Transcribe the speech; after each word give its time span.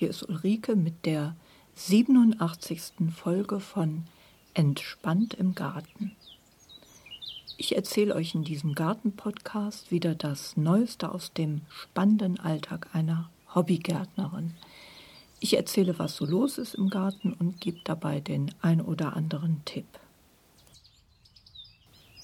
Hier 0.00 0.08
ist 0.08 0.26
Ulrike 0.26 0.76
mit 0.76 1.04
der 1.04 1.36
87. 1.74 3.12
Folge 3.14 3.60
von 3.60 4.04
Entspannt 4.54 5.34
im 5.34 5.54
Garten. 5.54 6.16
Ich 7.58 7.76
erzähle 7.76 8.14
euch 8.14 8.34
in 8.34 8.42
diesem 8.42 8.74
Garten-Podcast 8.74 9.90
wieder 9.90 10.14
das 10.14 10.56
Neueste 10.56 11.12
aus 11.12 11.34
dem 11.34 11.60
spannenden 11.68 12.40
Alltag 12.40 12.88
einer 12.94 13.28
Hobbygärtnerin. 13.54 14.54
Ich 15.38 15.58
erzähle, 15.58 15.98
was 15.98 16.16
so 16.16 16.24
los 16.24 16.56
ist 16.56 16.76
im 16.76 16.88
Garten 16.88 17.34
und 17.34 17.60
gebe 17.60 17.80
dabei 17.84 18.20
den 18.20 18.54
ein 18.62 18.80
oder 18.80 19.14
anderen 19.14 19.60
Tipp. 19.66 19.98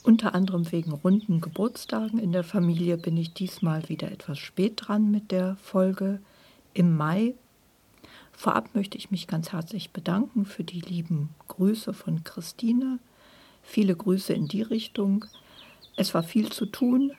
Unter 0.02 0.34
anderem 0.34 0.72
wegen 0.72 0.92
runden 0.92 1.42
Geburtstagen 1.42 2.18
in 2.20 2.32
der 2.32 2.44
Familie 2.44 2.96
bin 2.96 3.18
ich 3.18 3.34
diesmal 3.34 3.86
wieder 3.90 4.10
etwas 4.10 4.38
spät 4.38 4.84
dran 4.86 5.10
mit 5.10 5.30
der 5.30 5.56
Folge 5.56 6.20
im 6.72 6.96
Mai. 6.96 7.34
Vorab 8.36 8.74
möchte 8.74 8.98
ich 8.98 9.10
mich 9.10 9.26
ganz 9.26 9.52
herzlich 9.52 9.92
bedanken 9.92 10.44
für 10.44 10.62
die 10.62 10.82
lieben 10.82 11.30
Grüße 11.48 11.94
von 11.94 12.22
Christine. 12.22 12.98
Viele 13.62 13.96
Grüße 13.96 14.34
in 14.34 14.46
die 14.46 14.60
Richtung. 14.60 15.24
Es 15.96 16.12
war 16.12 16.22
viel 16.22 16.52
zu 16.52 16.66
tun, 16.66 17.12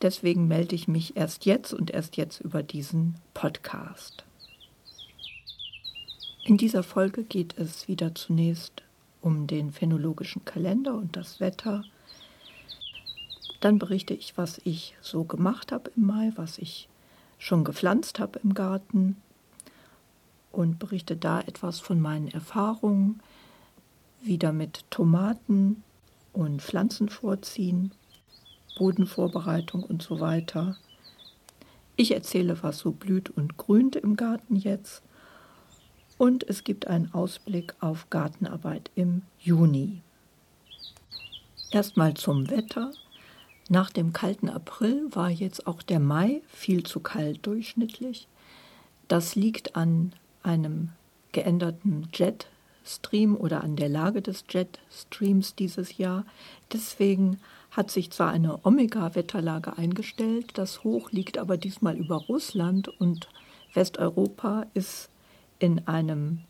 deswegen 0.00 0.46
melde 0.46 0.76
ich 0.76 0.86
mich 0.86 1.16
erst 1.16 1.44
jetzt 1.44 1.74
und 1.74 1.90
erst 1.90 2.16
jetzt 2.16 2.40
über 2.40 2.62
diesen 2.62 3.16
Podcast. 3.34 4.24
In 6.44 6.56
dieser 6.56 6.84
Folge 6.84 7.24
geht 7.24 7.58
es 7.58 7.88
wieder 7.88 8.14
zunächst 8.14 8.84
um 9.20 9.48
den 9.48 9.72
phänologischen 9.72 10.44
Kalender 10.44 10.94
und 10.94 11.16
das 11.16 11.40
Wetter. 11.40 11.82
Dann 13.58 13.80
berichte 13.80 14.14
ich, 14.14 14.38
was 14.38 14.60
ich 14.62 14.94
so 15.00 15.24
gemacht 15.24 15.72
habe 15.72 15.90
im 15.96 16.06
Mai, 16.06 16.30
was 16.36 16.58
ich 16.58 16.88
schon 17.38 17.64
gepflanzt 17.64 18.20
habe 18.20 18.38
im 18.44 18.54
Garten 18.54 19.16
und 20.52 20.78
berichte 20.78 21.16
da 21.16 21.40
etwas 21.40 21.80
von 21.80 22.00
meinen 22.00 22.28
Erfahrungen, 22.28 23.20
wieder 24.22 24.52
mit 24.52 24.84
Tomaten 24.90 25.82
und 26.32 26.62
Pflanzen 26.62 27.08
vorziehen, 27.08 27.92
Bodenvorbereitung 28.78 29.82
und 29.82 30.02
so 30.02 30.20
weiter. 30.20 30.76
Ich 31.96 32.12
erzähle, 32.12 32.62
was 32.62 32.78
so 32.78 32.92
blüht 32.92 33.30
und 33.30 33.56
grünt 33.56 33.96
im 33.96 34.16
Garten 34.16 34.56
jetzt. 34.56 35.02
Und 36.18 36.48
es 36.48 36.64
gibt 36.64 36.86
einen 36.86 37.12
Ausblick 37.12 37.74
auf 37.80 38.10
Gartenarbeit 38.10 38.90
im 38.94 39.22
Juni. 39.38 40.02
Erstmal 41.70 42.14
zum 42.14 42.50
Wetter. 42.50 42.92
Nach 43.68 43.90
dem 43.90 44.12
kalten 44.12 44.48
April 44.48 45.06
war 45.10 45.30
jetzt 45.30 45.66
auch 45.66 45.82
der 45.82 46.00
Mai 46.00 46.42
viel 46.48 46.82
zu 46.82 47.00
kalt 47.00 47.46
durchschnittlich. 47.46 48.26
Das 49.08 49.34
liegt 49.34 49.76
an 49.76 50.12
einem 50.42 50.90
geänderten 51.32 52.08
Jetstream 52.12 53.36
oder 53.36 53.62
an 53.62 53.76
der 53.76 53.88
Lage 53.88 54.22
des 54.22 54.44
Jetstreams 54.48 55.54
dieses 55.54 55.98
Jahr. 55.98 56.24
Deswegen 56.72 57.38
hat 57.70 57.90
sich 57.90 58.10
zwar 58.10 58.30
eine 58.30 58.64
Omega-Wetterlage 58.64 59.78
eingestellt, 59.78 60.52
das 60.54 60.82
Hoch 60.82 61.12
liegt 61.12 61.38
aber 61.38 61.56
diesmal 61.56 61.96
über 61.96 62.16
Russland 62.16 62.88
und 62.88 63.28
Westeuropa 63.74 64.66
ist 64.74 65.08
in 65.60 65.86
einem 65.86 66.40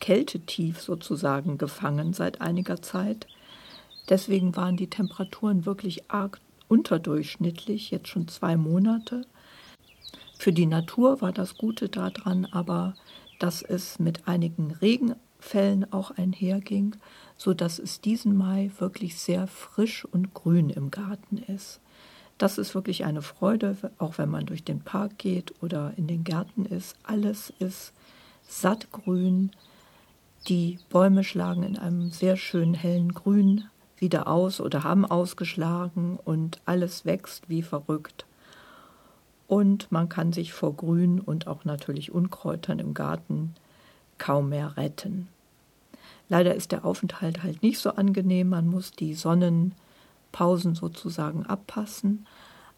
Kältetief 0.00 0.80
sozusagen 0.80 1.58
gefangen 1.58 2.14
seit 2.14 2.40
einiger 2.40 2.80
Zeit. 2.80 3.26
Deswegen 4.08 4.56
waren 4.56 4.76
die 4.76 4.88
Temperaturen 4.88 5.66
wirklich 5.66 6.10
arg 6.10 6.40
unterdurchschnittlich, 6.68 7.90
jetzt 7.90 8.08
schon 8.08 8.28
zwei 8.28 8.56
Monate. 8.56 9.26
Für 10.38 10.52
die 10.52 10.66
Natur 10.66 11.20
war 11.20 11.32
das 11.32 11.56
Gute 11.56 11.88
daran 11.88 12.46
aber, 12.46 12.94
dass 13.38 13.62
es 13.62 13.98
mit 13.98 14.26
einigen 14.28 14.72
Regenfällen 14.72 15.92
auch 15.92 16.10
einherging, 16.12 16.96
so 17.36 17.54
dass 17.54 17.78
es 17.78 18.00
diesen 18.00 18.36
Mai 18.36 18.70
wirklich 18.78 19.18
sehr 19.18 19.46
frisch 19.46 20.04
und 20.04 20.34
grün 20.34 20.70
im 20.70 20.90
Garten 20.90 21.38
ist. 21.38 21.80
Das 22.38 22.58
ist 22.58 22.74
wirklich 22.74 23.04
eine 23.04 23.22
Freude, 23.22 23.76
auch 23.98 24.18
wenn 24.18 24.28
man 24.28 24.46
durch 24.46 24.64
den 24.64 24.80
Park 24.80 25.18
geht 25.18 25.54
oder 25.62 25.92
in 25.96 26.06
den 26.06 26.24
Gärten 26.24 26.66
ist. 26.66 26.96
Alles 27.04 27.52
ist 27.58 27.92
sattgrün. 28.48 29.52
Die 30.48 30.78
Bäume 30.90 31.24
schlagen 31.24 31.62
in 31.62 31.78
einem 31.78 32.10
sehr 32.10 32.36
schönen 32.36 32.74
hellen 32.74 33.14
Grün 33.14 33.64
wieder 33.98 34.26
aus 34.26 34.60
oder 34.60 34.82
haben 34.82 35.06
ausgeschlagen 35.06 36.18
und 36.22 36.60
alles 36.66 37.04
wächst 37.04 37.48
wie 37.48 37.62
verrückt. 37.62 38.26
Und 39.46 39.92
man 39.92 40.08
kann 40.08 40.32
sich 40.32 40.52
vor 40.52 40.74
Grün 40.74 41.20
und 41.20 41.46
auch 41.46 41.64
natürlich 41.64 42.12
Unkräutern 42.12 42.78
im 42.78 42.94
Garten 42.94 43.54
kaum 44.18 44.48
mehr 44.48 44.76
retten. 44.76 45.28
Leider 46.28 46.54
ist 46.54 46.72
der 46.72 46.84
Aufenthalt 46.84 47.42
halt 47.42 47.62
nicht 47.62 47.78
so 47.78 47.90
angenehm, 47.90 48.48
man 48.48 48.66
muss 48.66 48.92
die 48.92 49.14
Sonnenpausen 49.14 50.74
sozusagen 50.74 51.44
abpassen, 51.44 52.26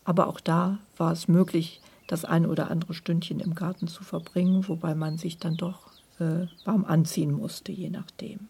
aber 0.04 0.26
auch 0.26 0.40
da 0.40 0.78
war 0.96 1.12
es 1.12 1.28
möglich, 1.28 1.80
das 2.06 2.24
ein 2.24 2.46
oder 2.46 2.70
andere 2.70 2.94
Stündchen 2.94 3.40
im 3.40 3.54
Garten 3.54 3.88
zu 3.88 4.04
verbringen, 4.04 4.68
wobei 4.68 4.94
man 4.94 5.18
sich 5.18 5.38
dann 5.38 5.56
doch 5.56 5.90
äh, 6.18 6.46
warm 6.64 6.84
anziehen 6.84 7.32
musste, 7.32 7.72
je 7.72 7.90
nachdem. 7.90 8.48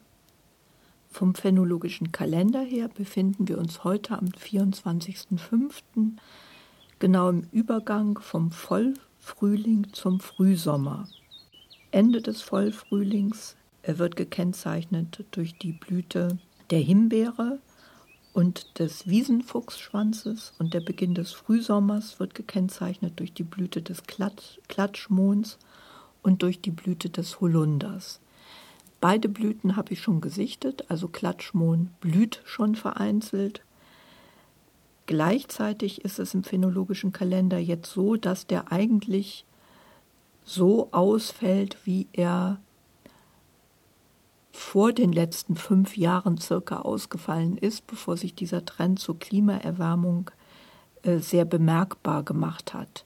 Vom 1.10 1.34
phänologischen 1.34 2.12
Kalender 2.12 2.60
her 2.60 2.88
befinden 2.88 3.48
wir 3.48 3.58
uns 3.58 3.84
heute 3.84 4.18
am 4.18 4.26
24.05., 4.26 6.12
genau 6.98 7.28
im 7.28 7.46
Übergang 7.52 8.18
vom 8.18 8.50
Vollfrühling 8.50 9.88
zum 9.92 10.20
Frühsommer. 10.20 11.08
Ende 11.90 12.22
des 12.22 12.42
Vollfrühlings 12.42 13.56
wird 13.86 14.16
gekennzeichnet 14.16 15.24
durch 15.30 15.58
die 15.58 15.72
Blüte 15.72 16.38
der 16.70 16.80
Himbeere 16.80 17.58
und 18.32 18.78
des 18.78 19.06
Wiesenfuchsschwanzes 19.06 20.52
und 20.58 20.74
der 20.74 20.80
Beginn 20.80 21.14
des 21.14 21.32
Frühsommers 21.32 22.20
wird 22.20 22.34
gekennzeichnet 22.34 23.18
durch 23.18 23.32
die 23.32 23.44
Blüte 23.44 23.82
des 23.82 24.02
Klatschmohns 24.68 25.58
und 26.22 26.42
durch 26.42 26.60
die 26.60 26.70
Blüte 26.70 27.08
des 27.08 27.40
Holunders. 27.40 28.20
Beide 29.00 29.28
Blüten 29.28 29.76
habe 29.76 29.92
ich 29.92 30.02
schon 30.02 30.20
gesichtet, 30.20 30.84
also 30.88 31.08
Klatschmohn 31.08 31.90
blüht 32.00 32.42
schon 32.44 32.74
vereinzelt. 32.74 33.62
Gleichzeitig 35.06 36.04
ist 36.04 36.18
es 36.18 36.34
im 36.34 36.42
phänologischen 36.42 37.12
Kalender 37.12 37.58
jetzt 37.58 37.92
so, 37.92 38.16
dass 38.16 38.46
der 38.46 38.72
eigentlich 38.72 39.46
so 40.44 40.88
ausfällt, 40.92 41.76
wie 41.84 42.08
er 42.12 42.60
vor 44.52 44.92
den 44.92 45.12
letzten 45.12 45.54
fünf 45.54 45.96
Jahren 45.96 46.38
circa 46.38 46.80
ausgefallen 46.80 47.56
ist, 47.58 47.86
bevor 47.86 48.16
sich 48.16 48.34
dieser 48.34 48.64
Trend 48.64 48.98
zur 48.98 49.18
Klimaerwärmung 49.18 50.30
äh, 51.02 51.18
sehr 51.18 51.44
bemerkbar 51.44 52.22
gemacht 52.22 52.74
hat. 52.74 53.04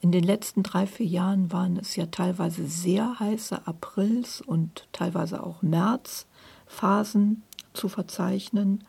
In 0.00 0.12
den 0.12 0.24
letzten 0.24 0.62
drei, 0.62 0.86
vier 0.86 1.06
Jahren 1.06 1.52
waren 1.52 1.76
es 1.76 1.96
ja 1.96 2.06
teilweise 2.06 2.66
sehr 2.66 3.18
heiße 3.18 3.66
Aprils 3.66 4.40
und 4.40 4.88
teilweise 4.92 5.42
auch 5.42 5.62
Märzphasen 5.62 7.42
zu 7.72 7.88
verzeichnen. 7.88 8.84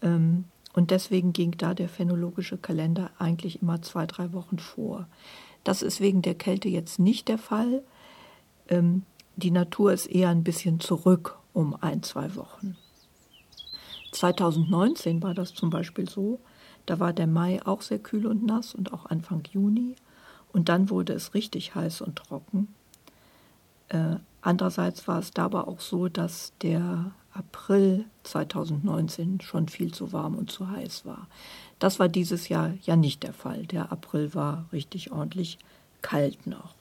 Ähm, 0.00 0.44
und 0.72 0.90
deswegen 0.90 1.32
ging 1.32 1.52
da 1.56 1.74
der 1.74 1.88
phänologische 1.88 2.56
Kalender 2.56 3.10
eigentlich 3.18 3.62
immer 3.62 3.82
zwei, 3.82 4.06
drei 4.06 4.32
Wochen 4.32 4.58
vor. 4.58 5.06
Das 5.64 5.82
ist 5.82 6.00
wegen 6.00 6.22
der 6.22 6.34
Kälte 6.34 6.68
jetzt 6.68 6.98
nicht 6.98 7.28
der 7.28 7.38
Fall. 7.38 7.82
Ähm, 8.68 9.02
die 9.36 9.50
Natur 9.50 9.92
ist 9.92 10.06
eher 10.06 10.30
ein 10.30 10.44
bisschen 10.44 10.80
zurück 10.80 11.38
um 11.52 11.76
ein, 11.80 12.02
zwei 12.02 12.34
Wochen. 12.36 12.76
2019 14.12 15.22
war 15.22 15.34
das 15.34 15.54
zum 15.54 15.70
Beispiel 15.70 16.08
so. 16.08 16.40
Da 16.86 16.98
war 16.98 17.12
der 17.12 17.26
Mai 17.26 17.64
auch 17.64 17.82
sehr 17.82 17.98
kühl 17.98 18.26
und 18.26 18.44
nass 18.44 18.74
und 18.74 18.92
auch 18.92 19.06
Anfang 19.06 19.42
Juni. 19.52 19.94
Und 20.52 20.68
dann 20.68 20.90
wurde 20.90 21.12
es 21.12 21.34
richtig 21.34 21.74
heiß 21.74 22.02
und 22.02 22.16
trocken. 22.16 22.74
Äh, 23.88 24.16
andererseits 24.40 25.06
war 25.06 25.18
es 25.18 25.30
dabei 25.30 25.60
auch 25.60 25.80
so, 25.80 26.08
dass 26.08 26.52
der 26.60 27.12
April 27.34 28.04
2019 28.24 29.40
schon 29.40 29.68
viel 29.68 29.92
zu 29.92 30.12
warm 30.12 30.34
und 30.34 30.50
zu 30.50 30.68
heiß 30.68 31.06
war. 31.06 31.28
Das 31.78 31.98
war 31.98 32.08
dieses 32.08 32.48
Jahr 32.48 32.72
ja 32.82 32.96
nicht 32.96 33.22
der 33.22 33.32
Fall. 33.32 33.66
Der 33.66 33.90
April 33.90 34.34
war 34.34 34.66
richtig 34.72 35.12
ordentlich 35.12 35.58
kalt 36.02 36.46
noch. 36.46 36.74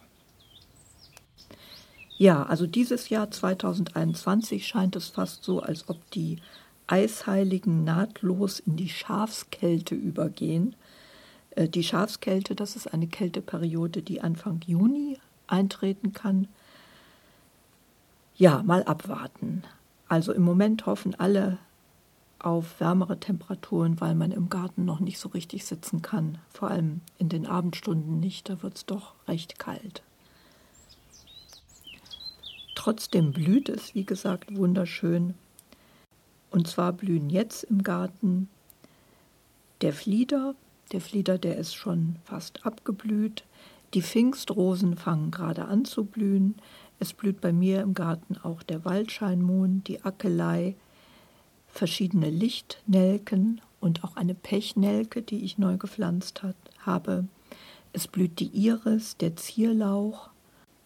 Ja, 2.18 2.44
also 2.44 2.68
dieses 2.68 3.09
Jahr 3.09 3.31
2021 3.31 4.68
scheint 4.68 4.95
es 4.95 5.07
fast 5.07 5.44
so, 5.44 5.62
als 5.62 5.89
ob 5.89 6.12
die 6.12 6.38
Eisheiligen 6.86 7.83
nahtlos 7.83 8.59
in 8.59 8.75
die 8.75 8.89
Schafskälte 8.89 9.95
übergehen. 9.95 10.75
Äh, 11.51 11.68
die 11.68 11.83
Schafskälte, 11.83 12.53
das 12.53 12.75
ist 12.75 12.94
eine 12.94 13.07
Kälteperiode, 13.07 14.01
die 14.01 14.21
Anfang 14.21 14.62
Juni 14.68 15.18
eintreten 15.48 16.13
kann. 16.13 16.48
Ja, 18.36 18.62
mal 18.63 18.83
abwarten. 18.83 19.63
Also 20.11 20.33
im 20.33 20.41
Moment 20.41 20.87
hoffen 20.87 21.15
alle 21.15 21.57
auf 22.37 22.81
wärmere 22.81 23.21
Temperaturen, 23.21 24.01
weil 24.01 24.13
man 24.13 24.33
im 24.33 24.49
Garten 24.49 24.83
noch 24.83 24.99
nicht 24.99 25.17
so 25.17 25.29
richtig 25.29 25.63
sitzen 25.63 26.01
kann. 26.01 26.37
Vor 26.49 26.69
allem 26.69 26.99
in 27.17 27.29
den 27.29 27.47
Abendstunden 27.47 28.19
nicht, 28.19 28.49
da 28.49 28.61
wird 28.61 28.75
es 28.75 28.85
doch 28.85 29.13
recht 29.29 29.57
kalt. 29.57 30.03
Trotzdem 32.75 33.31
blüht 33.31 33.69
es, 33.69 33.95
wie 33.95 34.03
gesagt, 34.03 34.53
wunderschön. 34.53 35.33
Und 36.49 36.67
zwar 36.67 36.91
blühen 36.91 37.29
jetzt 37.29 37.63
im 37.63 37.81
Garten 37.81 38.49
der 39.79 39.93
Flieder, 39.93 40.55
der 40.91 40.99
Flieder, 40.99 41.37
der 41.37 41.55
ist 41.55 41.73
schon 41.73 42.17
fast 42.25 42.65
abgeblüht. 42.65 43.45
Die 43.93 44.01
Pfingstrosen 44.01 44.97
fangen 44.97 45.31
gerade 45.31 45.63
an 45.69 45.85
zu 45.85 46.03
blühen. 46.03 46.55
Es 47.01 47.13
blüht 47.13 47.42
bei 47.42 47.51
mir 47.51 47.81
im 47.81 47.95
Garten 47.95 48.38
auch 48.44 48.62
der 48.62 48.86
Waldscheinmohn, 48.86 49.83
die 49.86 50.06
Ackelei, 50.06 50.75
verschiedene 51.68 52.30
Lichtnelken 52.30 53.59
und 53.80 54.03
auch 54.03 54.18
eine 54.18 54.36
Pechnelke, 54.36 55.24
die 55.24 55.44
ich 55.44 55.57
neu 55.57 55.77
gepflanzt 55.77 56.44
hat, 56.44 56.56
habe. 56.86 57.25
Es 57.92 58.07
blüht 58.07 58.39
die 58.39 58.50
Iris, 58.50 59.18
der 59.18 59.36
Zierlauch 59.36 60.30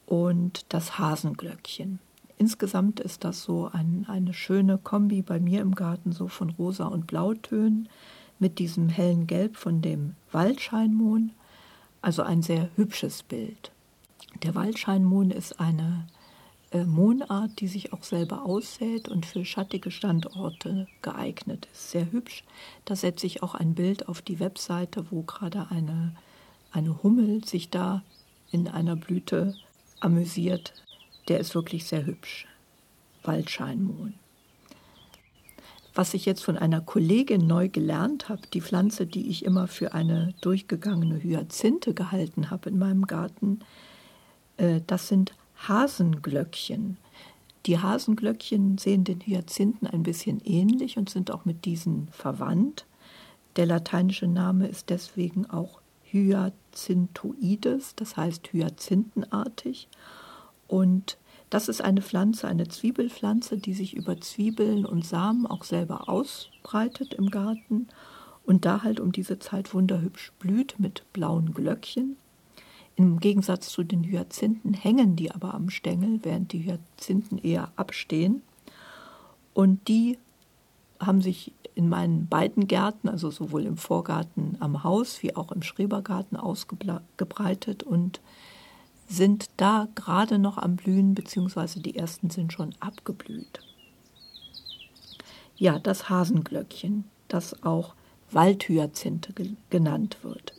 und 0.05 0.65
das 0.69 0.97
Hasenglöckchen. 0.97 1.99
Insgesamt 2.37 3.01
ist 3.01 3.25
das 3.25 3.43
so 3.43 3.69
ein, 3.73 4.05
eine 4.07 4.33
schöne 4.33 4.77
Kombi 4.77 5.21
bei 5.21 5.41
mir 5.41 5.59
im 5.59 5.75
Garten, 5.75 6.13
so 6.13 6.29
von 6.29 6.49
Rosa 6.51 6.85
und 6.85 7.07
Blautönen 7.07 7.89
mit 8.39 8.59
diesem 8.59 8.87
hellen 8.87 9.27
Gelb 9.27 9.57
von 9.57 9.81
dem 9.81 10.15
Waldscheinmohn. 10.31 11.33
Also 12.01 12.23
ein 12.23 12.41
sehr 12.41 12.69
hübsches 12.77 13.21
Bild. 13.21 13.73
Der 14.43 14.55
Waldscheinmohn 14.55 15.31
ist 15.31 15.59
eine 15.59 16.05
äh, 16.71 16.83
Mohnart, 16.83 17.59
die 17.59 17.67
sich 17.67 17.93
auch 17.93 18.03
selber 18.03 18.43
aussät 18.43 19.07
und 19.07 19.25
für 19.25 19.45
schattige 19.45 19.91
Standorte 19.91 20.87
geeignet 21.01 21.67
ist. 21.71 21.91
Sehr 21.91 22.11
hübsch. 22.11 22.43
Da 22.83 22.95
setze 22.95 23.27
ich 23.27 23.43
auch 23.43 23.55
ein 23.55 23.75
Bild 23.75 24.09
auf 24.09 24.21
die 24.21 24.39
Webseite, 24.39 25.05
wo 25.09 25.21
gerade 25.21 25.67
eine, 25.69 26.15
eine 26.71 27.01
Hummel 27.01 27.45
sich 27.45 27.69
da 27.69 28.03
in 28.51 28.67
einer 28.67 28.95
Blüte 28.95 29.55
amüsiert. 29.99 30.73
Der 31.27 31.39
ist 31.39 31.55
wirklich 31.55 31.85
sehr 31.85 32.05
hübsch. 32.05 32.47
Waldscheinmohn. 33.23 34.13
Was 35.93 36.13
ich 36.13 36.25
jetzt 36.25 36.43
von 36.43 36.57
einer 36.57 36.81
Kollegin 36.81 37.47
neu 37.47 37.69
gelernt 37.69 38.27
habe, 38.27 38.41
die 38.53 38.59
Pflanze, 38.59 39.07
die 39.07 39.29
ich 39.29 39.45
immer 39.45 39.67
für 39.67 39.93
eine 39.93 40.33
durchgegangene 40.41 41.23
Hyazinthe 41.23 41.93
gehalten 41.93 42.51
habe 42.51 42.69
in 42.69 42.77
meinem 42.77 43.07
Garten, 43.07 43.61
das 44.87 45.07
sind 45.07 45.33
Hasenglöckchen. 45.67 46.97
Die 47.65 47.79
Hasenglöckchen 47.79 48.77
sehen 48.77 49.03
den 49.03 49.21
Hyazinthen 49.21 49.87
ein 49.87 50.03
bisschen 50.03 50.39
ähnlich 50.41 50.97
und 50.97 51.09
sind 51.09 51.31
auch 51.31 51.45
mit 51.45 51.65
diesen 51.65 52.07
verwandt. 52.11 52.85
Der 53.55 53.65
lateinische 53.65 54.27
Name 54.27 54.67
ist 54.67 54.89
deswegen 54.89 55.49
auch 55.49 55.79
Hyacinthoides, 56.11 57.95
das 57.95 58.17
heißt 58.17 58.53
hyazinthenartig. 58.53 59.87
Und 60.67 61.17
das 61.49 61.69
ist 61.69 61.81
eine 61.81 62.01
Pflanze, 62.01 62.47
eine 62.47 62.67
Zwiebelpflanze, 62.67 63.57
die 63.57 63.73
sich 63.73 63.95
über 63.95 64.19
Zwiebeln 64.19 64.85
und 64.85 65.05
Samen 65.05 65.47
auch 65.47 65.63
selber 65.63 66.09
ausbreitet 66.09 67.13
im 67.13 67.29
Garten 67.29 67.87
und 68.45 68.65
da 68.65 68.83
halt 68.83 68.99
um 68.99 69.11
diese 69.11 69.39
Zeit 69.39 69.73
wunderhübsch 69.73 70.31
blüht 70.39 70.75
mit 70.79 71.03
blauen 71.13 71.53
Glöckchen. 71.53 72.17
Im 72.97 73.19
Gegensatz 73.19 73.69
zu 73.69 73.83
den 73.83 74.03
Hyazinthen 74.03 74.73
hängen 74.73 75.15
die 75.15 75.31
aber 75.31 75.53
am 75.53 75.69
Stängel, 75.69 76.19
während 76.23 76.53
die 76.53 76.65
Hyazinthen 76.65 77.37
eher 77.37 77.71
abstehen. 77.75 78.41
Und 79.53 79.87
die 79.87 80.17
haben 80.99 81.21
sich 81.21 81.51
in 81.75 81.89
meinen 81.89 82.27
beiden 82.27 82.67
Gärten, 82.67 83.09
also 83.09 83.29
sowohl 83.29 83.65
im 83.65 83.75
Vorgarten 83.75 84.55
am 84.61 84.83
Haus 84.83 85.21
wie 85.21 85.35
auch 85.35 85.51
im 85.51 85.61
Schrebergarten 85.61 86.37
ausgebreitet 86.37 87.83
und 87.83 88.21
sind 89.07 89.49
da 89.57 89.87
gerade 89.93 90.39
noch 90.39 90.57
am 90.57 90.77
Blühen, 90.77 91.13
beziehungsweise 91.13 91.81
die 91.81 91.95
ersten 91.95 92.29
sind 92.29 92.53
schon 92.53 92.73
abgeblüht. 92.79 93.59
Ja, 95.57 95.79
das 95.79 96.09
Hasenglöckchen, 96.09 97.03
das 97.27 97.63
auch 97.63 97.93
Waldhyazinthe 98.31 99.33
genannt 99.69 100.17
wird. 100.23 100.53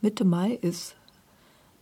Mitte 0.00 0.24
Mai 0.24 0.52
ist 0.52 0.94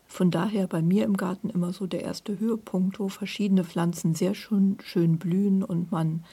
von 0.06 0.30
daher 0.30 0.66
bei 0.66 0.80
mir 0.80 1.04
im 1.04 1.18
Garten 1.18 1.50
immer 1.50 1.74
so 1.74 1.86
der 1.86 2.02
erste 2.02 2.38
Höhepunkt, 2.38 2.98
wo 2.98 3.08
verschiedene 3.08 3.64
Pflanzen 3.64 4.14
sehr 4.14 4.34
schön, 4.34 4.78
schön 4.82 5.18
blühen 5.18 5.62
und 5.62 5.92
man 5.92 6.24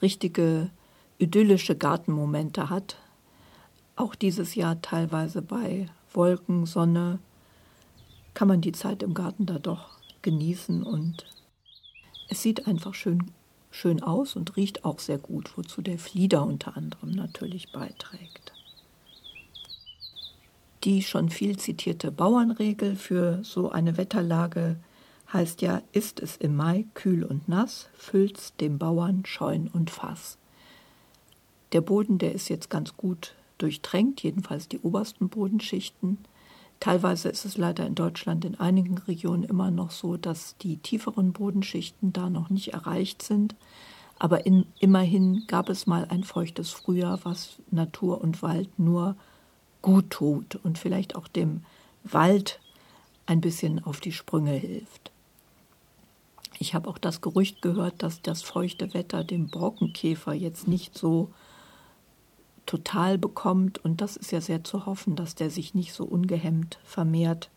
richtige 0.00 0.70
idyllische 1.18 1.76
Gartenmomente 1.76 2.70
hat. 2.70 2.96
Auch 3.96 4.14
dieses 4.14 4.54
Jahr 4.54 4.80
teilweise 4.80 5.42
bei 5.42 5.90
Wolken, 6.14 6.64
Sonne 6.64 7.18
kann 8.32 8.48
man 8.48 8.62
die 8.62 8.72
Zeit 8.72 9.02
im 9.02 9.12
Garten 9.12 9.44
da 9.44 9.58
doch 9.58 9.98
genießen 10.22 10.82
und 10.82 11.26
es 12.30 12.40
sieht 12.40 12.66
einfach 12.66 12.94
schön, 12.94 13.30
schön 13.70 14.02
aus 14.02 14.36
und 14.36 14.56
riecht 14.56 14.86
auch 14.86 15.00
sehr 15.00 15.18
gut, 15.18 15.58
wozu 15.58 15.82
der 15.82 15.98
Flieder 15.98 16.46
unter 16.46 16.76
anderem 16.76 17.10
natürlich 17.10 17.72
beiträgt. 17.72 18.54
Die 20.84 21.02
schon 21.02 21.28
viel 21.28 21.58
zitierte 21.58 22.10
Bauernregel 22.10 22.96
für 22.96 23.44
so 23.44 23.70
eine 23.70 23.98
Wetterlage 23.98 24.76
heißt 25.32 25.62
ja, 25.62 25.82
ist 25.92 26.20
es 26.20 26.36
im 26.36 26.56
Mai 26.56 26.86
kühl 26.94 27.22
und 27.24 27.48
nass, 27.48 27.88
füllt's 27.94 28.56
dem 28.56 28.78
Bauern 28.78 29.24
Scheun 29.26 29.68
und 29.68 29.90
Fass. 29.90 30.38
Der 31.72 31.82
Boden, 31.82 32.18
der 32.18 32.32
ist 32.34 32.48
jetzt 32.48 32.70
ganz 32.70 32.96
gut 32.96 33.34
durchtränkt, 33.58 34.22
jedenfalls 34.22 34.68
die 34.68 34.80
obersten 34.80 35.28
Bodenschichten. 35.28 36.18
Teilweise 36.80 37.28
ist 37.28 37.44
es 37.44 37.58
leider 37.58 37.86
in 37.86 37.94
Deutschland 37.94 38.44
in 38.44 38.58
einigen 38.58 38.96
Regionen 38.98 39.44
immer 39.44 39.70
noch 39.70 39.90
so, 39.90 40.16
dass 40.16 40.56
die 40.56 40.78
tieferen 40.78 41.32
Bodenschichten 41.32 42.12
da 42.12 42.30
noch 42.30 42.48
nicht 42.48 42.72
erreicht 42.72 43.22
sind. 43.22 43.54
Aber 44.18 44.46
in, 44.46 44.66
immerhin 44.80 45.44
gab 45.46 45.68
es 45.68 45.86
mal 45.86 46.06
ein 46.08 46.24
feuchtes 46.24 46.70
Frühjahr, 46.70 47.20
was 47.22 47.58
Natur 47.70 48.20
und 48.20 48.42
Wald 48.42 48.78
nur 48.78 49.16
gut 49.82 50.10
tut 50.10 50.56
und 50.56 50.78
vielleicht 50.78 51.16
auch 51.16 51.28
dem 51.28 51.64
Wald 52.04 52.60
ein 53.26 53.40
bisschen 53.40 53.82
auf 53.82 54.00
die 54.00 54.12
Sprünge 54.12 54.52
hilft. 54.52 55.10
Ich 56.58 56.74
habe 56.74 56.90
auch 56.90 56.98
das 56.98 57.20
Gerücht 57.20 57.62
gehört, 57.62 58.02
dass 58.02 58.20
das 58.20 58.42
feuchte 58.42 58.92
Wetter 58.92 59.24
dem 59.24 59.48
Brockenkäfer 59.48 60.34
jetzt 60.34 60.68
nicht 60.68 60.96
so 60.96 61.30
total 62.66 63.18
bekommt. 63.18 63.78
Und 63.78 64.00
das 64.00 64.16
ist 64.16 64.30
ja 64.30 64.40
sehr 64.40 64.62
zu 64.62 64.84
hoffen, 64.84 65.16
dass 65.16 65.34
der 65.34 65.50
sich 65.50 65.74
nicht 65.74 65.92
so 65.92 66.04
ungehemmt 66.04 66.78
vermehrt, 66.84 67.50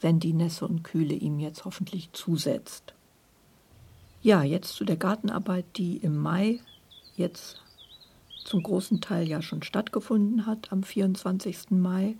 wenn 0.00 0.18
die 0.18 0.32
Nässe 0.32 0.66
und 0.66 0.82
Kühle 0.82 1.14
ihm 1.14 1.38
jetzt 1.38 1.64
hoffentlich 1.64 2.10
zusetzt. 2.12 2.94
Ja, 4.22 4.42
jetzt 4.42 4.74
zu 4.74 4.84
der 4.84 4.96
Gartenarbeit, 4.96 5.64
die 5.76 5.98
im 5.98 6.16
Mai 6.16 6.60
jetzt 7.16 7.62
zum 8.44 8.62
großen 8.62 9.00
Teil 9.00 9.28
ja 9.28 9.42
schon 9.42 9.62
stattgefunden 9.62 10.46
hat, 10.46 10.72
am 10.72 10.82
24. 10.82 11.70
Mai. 11.70 12.16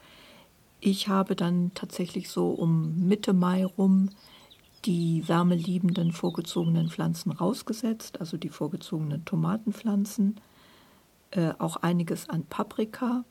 Ich 0.80 1.08
habe 1.08 1.36
dann 1.36 1.72
tatsächlich 1.74 2.30
so 2.30 2.50
um 2.50 3.06
Mitte 3.06 3.32
Mai 3.32 3.64
rum 3.64 4.10
die 4.86 5.28
wärmeliebenden 5.28 6.12
vorgezogenen 6.12 6.88
Pflanzen 6.88 7.32
rausgesetzt, 7.32 8.20
also 8.20 8.36
die 8.36 8.48
vorgezogenen 8.48 9.24
Tomatenpflanzen, 9.24 10.40
äh, 11.32 11.52
auch 11.58 11.76
einiges 11.76 12.28
an 12.28 12.44
Paprika, 12.44 13.24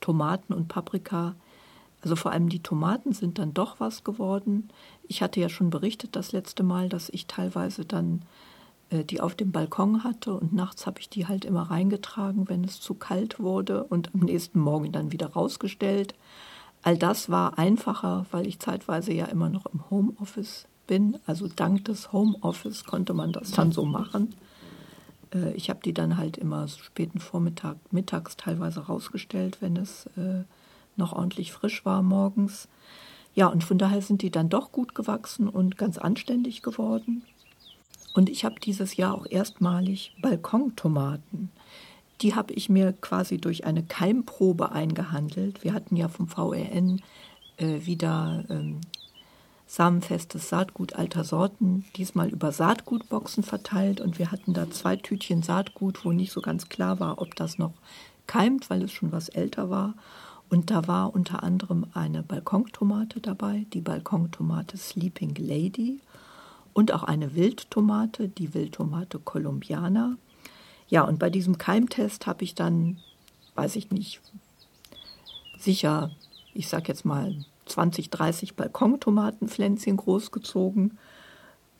Tomaten 0.00 0.54
und 0.54 0.68
Paprika. 0.68 1.34
Also 2.00 2.16
vor 2.16 2.32
allem 2.32 2.48
die 2.48 2.62
Tomaten 2.62 3.12
sind 3.12 3.38
dann 3.38 3.52
doch 3.52 3.80
was 3.80 4.04
geworden. 4.04 4.70
Ich 5.06 5.20
hatte 5.20 5.40
ja 5.40 5.48
schon 5.48 5.68
berichtet 5.68 6.16
das 6.16 6.32
letzte 6.32 6.62
Mal, 6.62 6.88
dass 6.88 7.10
ich 7.10 7.26
teilweise 7.26 7.84
dann 7.84 8.22
die 8.90 9.20
auf 9.20 9.34
dem 9.34 9.52
Balkon 9.52 10.02
hatte 10.02 10.32
und 10.32 10.54
nachts 10.54 10.86
habe 10.86 11.00
ich 11.00 11.10
die 11.10 11.26
halt 11.26 11.44
immer 11.44 11.70
reingetragen, 11.70 12.48
wenn 12.48 12.64
es 12.64 12.80
zu 12.80 12.94
kalt 12.94 13.38
wurde 13.38 13.84
und 13.84 14.14
am 14.14 14.20
nächsten 14.20 14.60
Morgen 14.60 14.92
dann 14.92 15.12
wieder 15.12 15.28
rausgestellt. 15.28 16.14
All 16.82 16.96
das 16.96 17.28
war 17.28 17.58
einfacher, 17.58 18.26
weil 18.30 18.46
ich 18.46 18.60
zeitweise 18.60 19.12
ja 19.12 19.26
immer 19.26 19.50
noch 19.50 19.66
im 19.66 19.90
Homeoffice 19.90 20.66
bin. 20.86 21.18
Also 21.26 21.48
dank 21.48 21.84
des 21.84 22.12
Homeoffice 22.12 22.84
konnte 22.84 23.14
man 23.14 23.32
das 23.32 23.50
dann 23.52 23.72
so 23.72 23.84
machen. 23.84 24.34
Äh, 25.34 25.52
ich 25.52 25.70
habe 25.70 25.80
die 25.84 25.92
dann 25.92 26.16
halt 26.16 26.36
immer 26.36 26.66
späten 26.68 27.20
Vormittag, 27.20 27.76
mittags 27.90 28.36
teilweise 28.36 28.80
rausgestellt, 28.80 29.58
wenn 29.60 29.76
es 29.76 30.06
äh, 30.16 30.44
noch 30.96 31.12
ordentlich 31.12 31.52
frisch 31.52 31.84
war 31.84 32.02
morgens. 32.02 32.68
Ja, 33.34 33.46
und 33.46 33.62
von 33.62 33.78
daher 33.78 34.02
sind 34.02 34.22
die 34.22 34.30
dann 34.30 34.48
doch 34.48 34.72
gut 34.72 34.94
gewachsen 34.94 35.48
und 35.48 35.78
ganz 35.78 35.98
anständig 35.98 36.62
geworden. 36.62 37.22
Und 38.18 38.28
ich 38.28 38.44
habe 38.44 38.58
dieses 38.58 38.96
Jahr 38.96 39.14
auch 39.14 39.26
erstmalig 39.30 40.12
Balkontomaten. 40.20 41.50
Die 42.20 42.34
habe 42.34 42.52
ich 42.52 42.68
mir 42.68 42.92
quasi 42.92 43.38
durch 43.38 43.64
eine 43.64 43.84
Keimprobe 43.84 44.72
eingehandelt. 44.72 45.62
Wir 45.62 45.72
hatten 45.72 45.94
ja 45.94 46.08
vom 46.08 46.26
VRN 46.26 47.00
äh, 47.58 47.86
wieder 47.86 48.44
ähm, 48.50 48.80
samenfestes 49.68 50.48
Saatgut 50.48 50.94
alter 50.94 51.22
Sorten, 51.22 51.84
diesmal 51.94 52.28
über 52.28 52.50
Saatgutboxen 52.50 53.44
verteilt. 53.44 54.00
Und 54.00 54.18
wir 54.18 54.32
hatten 54.32 54.52
da 54.52 54.68
zwei 54.68 54.96
Tütchen 54.96 55.44
Saatgut, 55.44 56.04
wo 56.04 56.10
nicht 56.10 56.32
so 56.32 56.40
ganz 56.40 56.68
klar 56.68 56.98
war, 56.98 57.22
ob 57.22 57.36
das 57.36 57.56
noch 57.56 57.74
keimt, 58.26 58.68
weil 58.68 58.82
es 58.82 58.90
schon 58.90 59.12
was 59.12 59.28
älter 59.28 59.70
war. 59.70 59.94
Und 60.50 60.72
da 60.72 60.88
war 60.88 61.14
unter 61.14 61.44
anderem 61.44 61.86
eine 61.94 62.24
Balkontomate 62.24 63.20
dabei, 63.20 63.64
die 63.72 63.80
Balkontomate 63.80 64.76
Sleeping 64.76 65.36
Lady 65.36 66.00
und 66.78 66.92
auch 66.92 67.02
eine 67.02 67.34
Wildtomate, 67.34 68.28
die 68.28 68.54
Wildtomate 68.54 69.18
Columbiana. 69.18 70.16
Ja, 70.88 71.02
und 71.02 71.18
bei 71.18 71.28
diesem 71.28 71.58
Keimtest 71.58 72.28
habe 72.28 72.44
ich 72.44 72.54
dann, 72.54 73.00
weiß 73.56 73.74
ich 73.74 73.90
nicht, 73.90 74.20
sicher, 75.58 76.12
ich 76.54 76.68
sag 76.68 76.86
jetzt 76.86 77.04
mal 77.04 77.34
20, 77.66 78.10
30 78.10 78.54
Balkontomatenpflänzchen 78.54 79.96
großgezogen. 79.96 80.98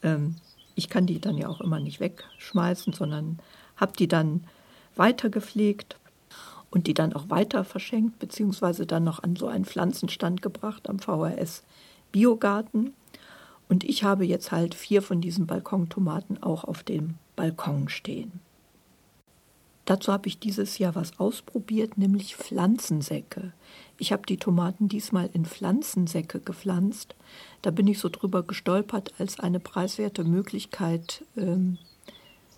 Ähm, 0.02 0.34
ich 0.74 0.88
kann 0.88 1.06
die 1.06 1.20
dann 1.20 1.38
ja 1.38 1.46
auch 1.46 1.60
immer 1.60 1.78
nicht 1.78 2.00
wegschmeißen, 2.00 2.92
sondern 2.92 3.38
habe 3.76 3.92
die 3.96 4.08
dann 4.08 4.48
weiter 4.96 5.30
gepflegt 5.30 5.96
und 6.70 6.88
die 6.88 6.94
dann 6.94 7.12
auch 7.12 7.30
weiter 7.30 7.62
verschenkt, 7.62 8.18
beziehungsweise 8.18 8.84
dann 8.84 9.04
noch 9.04 9.22
an 9.22 9.36
so 9.36 9.46
einen 9.46 9.64
Pflanzenstand 9.64 10.42
gebracht 10.42 10.88
am 10.90 10.98
VHS 10.98 11.62
Biogarten. 12.10 12.94
Und 13.68 13.84
ich 13.84 14.02
habe 14.02 14.24
jetzt 14.24 14.50
halt 14.50 14.74
vier 14.74 15.02
von 15.02 15.20
diesen 15.20 15.46
Balkontomaten 15.46 16.42
auch 16.42 16.64
auf 16.64 16.82
dem 16.82 17.14
Balkon 17.36 17.88
stehen. 17.88 18.40
Dazu 19.84 20.12
habe 20.12 20.28
ich 20.28 20.38
dieses 20.38 20.76
Jahr 20.76 20.94
was 20.94 21.18
ausprobiert, 21.18 21.96
nämlich 21.96 22.36
Pflanzensäcke. 22.36 23.54
Ich 23.96 24.12
habe 24.12 24.26
die 24.26 24.36
Tomaten 24.36 24.88
diesmal 24.88 25.30
in 25.32 25.46
Pflanzensäcke 25.46 26.40
gepflanzt. 26.40 27.14
Da 27.62 27.70
bin 27.70 27.86
ich 27.86 27.98
so 27.98 28.10
drüber 28.10 28.42
gestolpert 28.42 29.14
als 29.18 29.40
eine 29.40 29.60
preiswerte 29.60 30.24
Möglichkeit 30.24 31.24
ähm, 31.38 31.78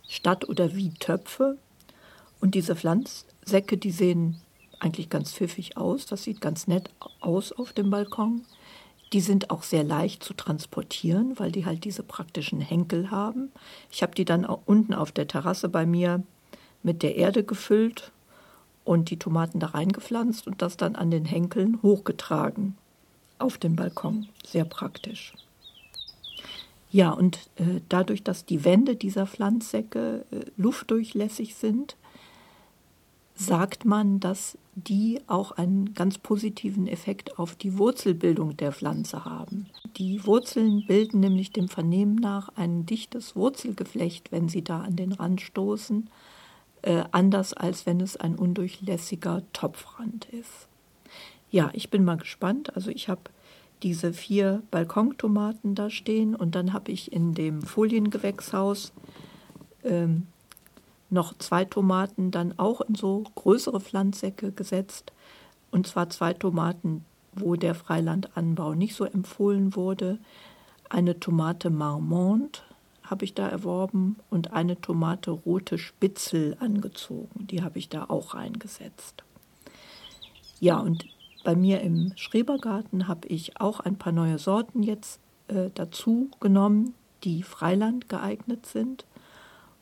statt 0.08 0.48
oder 0.48 0.74
wie 0.74 0.90
Töpfe. 0.94 1.56
Und 2.40 2.56
diese 2.56 2.74
Pflanzsäcke, 2.74 3.76
die 3.76 3.92
sehen 3.92 4.40
eigentlich 4.80 5.08
ganz 5.08 5.32
pfiffig 5.32 5.76
aus. 5.76 6.06
Das 6.06 6.24
sieht 6.24 6.40
ganz 6.40 6.66
nett 6.66 6.90
aus 7.20 7.52
auf 7.52 7.72
dem 7.72 7.90
Balkon. 7.90 8.42
Die 9.12 9.20
sind 9.20 9.50
auch 9.50 9.64
sehr 9.64 9.82
leicht 9.82 10.22
zu 10.22 10.34
transportieren, 10.34 11.38
weil 11.38 11.50
die 11.50 11.66
halt 11.66 11.84
diese 11.84 12.02
praktischen 12.02 12.60
Henkel 12.60 13.10
haben. 13.10 13.50
Ich 13.90 14.02
habe 14.02 14.14
die 14.14 14.24
dann 14.24 14.44
unten 14.44 14.94
auf 14.94 15.10
der 15.10 15.26
Terrasse 15.26 15.68
bei 15.68 15.84
mir 15.84 16.22
mit 16.82 17.02
der 17.02 17.16
Erde 17.16 17.42
gefüllt 17.42 18.12
und 18.84 19.10
die 19.10 19.18
Tomaten 19.18 19.60
da 19.60 19.68
reingepflanzt 19.68 20.46
und 20.46 20.62
das 20.62 20.76
dann 20.76 20.96
an 20.96 21.10
den 21.10 21.24
Henkeln 21.24 21.80
hochgetragen 21.82 22.76
auf 23.38 23.58
den 23.58 23.76
Balkon. 23.76 24.28
Sehr 24.46 24.64
praktisch. 24.64 25.34
Ja, 26.90 27.10
und 27.10 27.50
äh, 27.56 27.80
dadurch, 27.88 28.24
dass 28.24 28.44
die 28.44 28.64
Wände 28.64 28.96
dieser 28.96 29.26
Pflanzsäcke 29.26 30.24
äh, 30.30 30.40
luftdurchlässig 30.56 31.54
sind, 31.54 31.96
sagt 33.40 33.86
man, 33.86 34.20
dass 34.20 34.58
die 34.74 35.20
auch 35.26 35.52
einen 35.52 35.94
ganz 35.94 36.18
positiven 36.18 36.86
Effekt 36.86 37.38
auf 37.38 37.54
die 37.54 37.78
Wurzelbildung 37.78 38.56
der 38.58 38.70
Pflanze 38.70 39.24
haben. 39.24 39.66
Die 39.96 40.26
Wurzeln 40.26 40.84
bilden 40.86 41.20
nämlich 41.20 41.50
dem 41.50 41.68
Vernehmen 41.68 42.16
nach 42.16 42.50
ein 42.56 42.84
dichtes 42.84 43.34
Wurzelgeflecht, 43.36 44.30
wenn 44.30 44.48
sie 44.50 44.62
da 44.62 44.82
an 44.82 44.94
den 44.94 45.12
Rand 45.12 45.40
stoßen, 45.40 46.10
äh, 46.82 47.04
anders 47.12 47.54
als 47.54 47.86
wenn 47.86 48.00
es 48.00 48.18
ein 48.18 48.36
undurchlässiger 48.36 49.42
Topfrand 49.54 50.26
ist. 50.26 50.68
Ja, 51.50 51.70
ich 51.72 51.88
bin 51.88 52.04
mal 52.04 52.18
gespannt. 52.18 52.76
Also 52.76 52.90
ich 52.90 53.08
habe 53.08 53.22
diese 53.82 54.12
vier 54.12 54.62
Balkontomaten 54.70 55.74
da 55.74 55.88
stehen 55.88 56.34
und 56.34 56.54
dann 56.54 56.74
habe 56.74 56.92
ich 56.92 57.10
in 57.10 57.32
dem 57.32 57.62
Foliengewächshaus 57.62 58.92
ähm, 59.82 60.26
noch 61.10 61.36
zwei 61.38 61.64
Tomaten 61.64 62.30
dann 62.30 62.58
auch 62.58 62.80
in 62.80 62.94
so 62.94 63.24
größere 63.34 63.80
Pflanzsäcke 63.80 64.52
gesetzt. 64.52 65.12
Und 65.70 65.86
zwar 65.86 66.10
zwei 66.10 66.32
Tomaten, 66.32 67.04
wo 67.32 67.56
der 67.56 67.74
Freilandanbau 67.74 68.74
nicht 68.74 68.94
so 68.94 69.04
empfohlen 69.04 69.74
wurde. 69.76 70.18
Eine 70.88 71.20
Tomate 71.20 71.70
Marmont 71.70 72.64
habe 73.02 73.24
ich 73.24 73.34
da 73.34 73.48
erworben 73.48 74.16
und 74.30 74.52
eine 74.52 74.80
Tomate 74.80 75.32
rote 75.32 75.78
Spitzel 75.78 76.56
angezogen. 76.60 77.46
Die 77.48 77.62
habe 77.62 77.78
ich 77.78 77.88
da 77.88 78.04
auch 78.08 78.34
reingesetzt. 78.34 79.24
Ja, 80.60 80.78
und 80.78 81.06
bei 81.42 81.56
mir 81.56 81.80
im 81.80 82.12
Schrebergarten 82.16 83.08
habe 83.08 83.26
ich 83.28 83.60
auch 83.60 83.80
ein 83.80 83.96
paar 83.96 84.12
neue 84.12 84.38
Sorten 84.38 84.82
jetzt 84.82 85.20
äh, 85.48 85.70
dazu 85.74 86.30
genommen, 86.38 86.94
die 87.24 87.42
Freiland 87.42 88.08
geeignet 88.08 88.66
sind. 88.66 89.04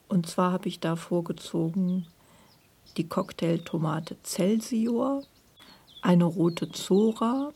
Und 0.08 0.26
zwar 0.26 0.52
habe 0.52 0.68
ich 0.68 0.80
da 0.80 0.96
vorgezogen 0.96 2.06
die 2.96 3.08
Cocktailtomate 3.08 4.16
Celsior, 4.24 5.22
eine 6.02 6.24
rote 6.24 6.70
Zora, 6.70 7.52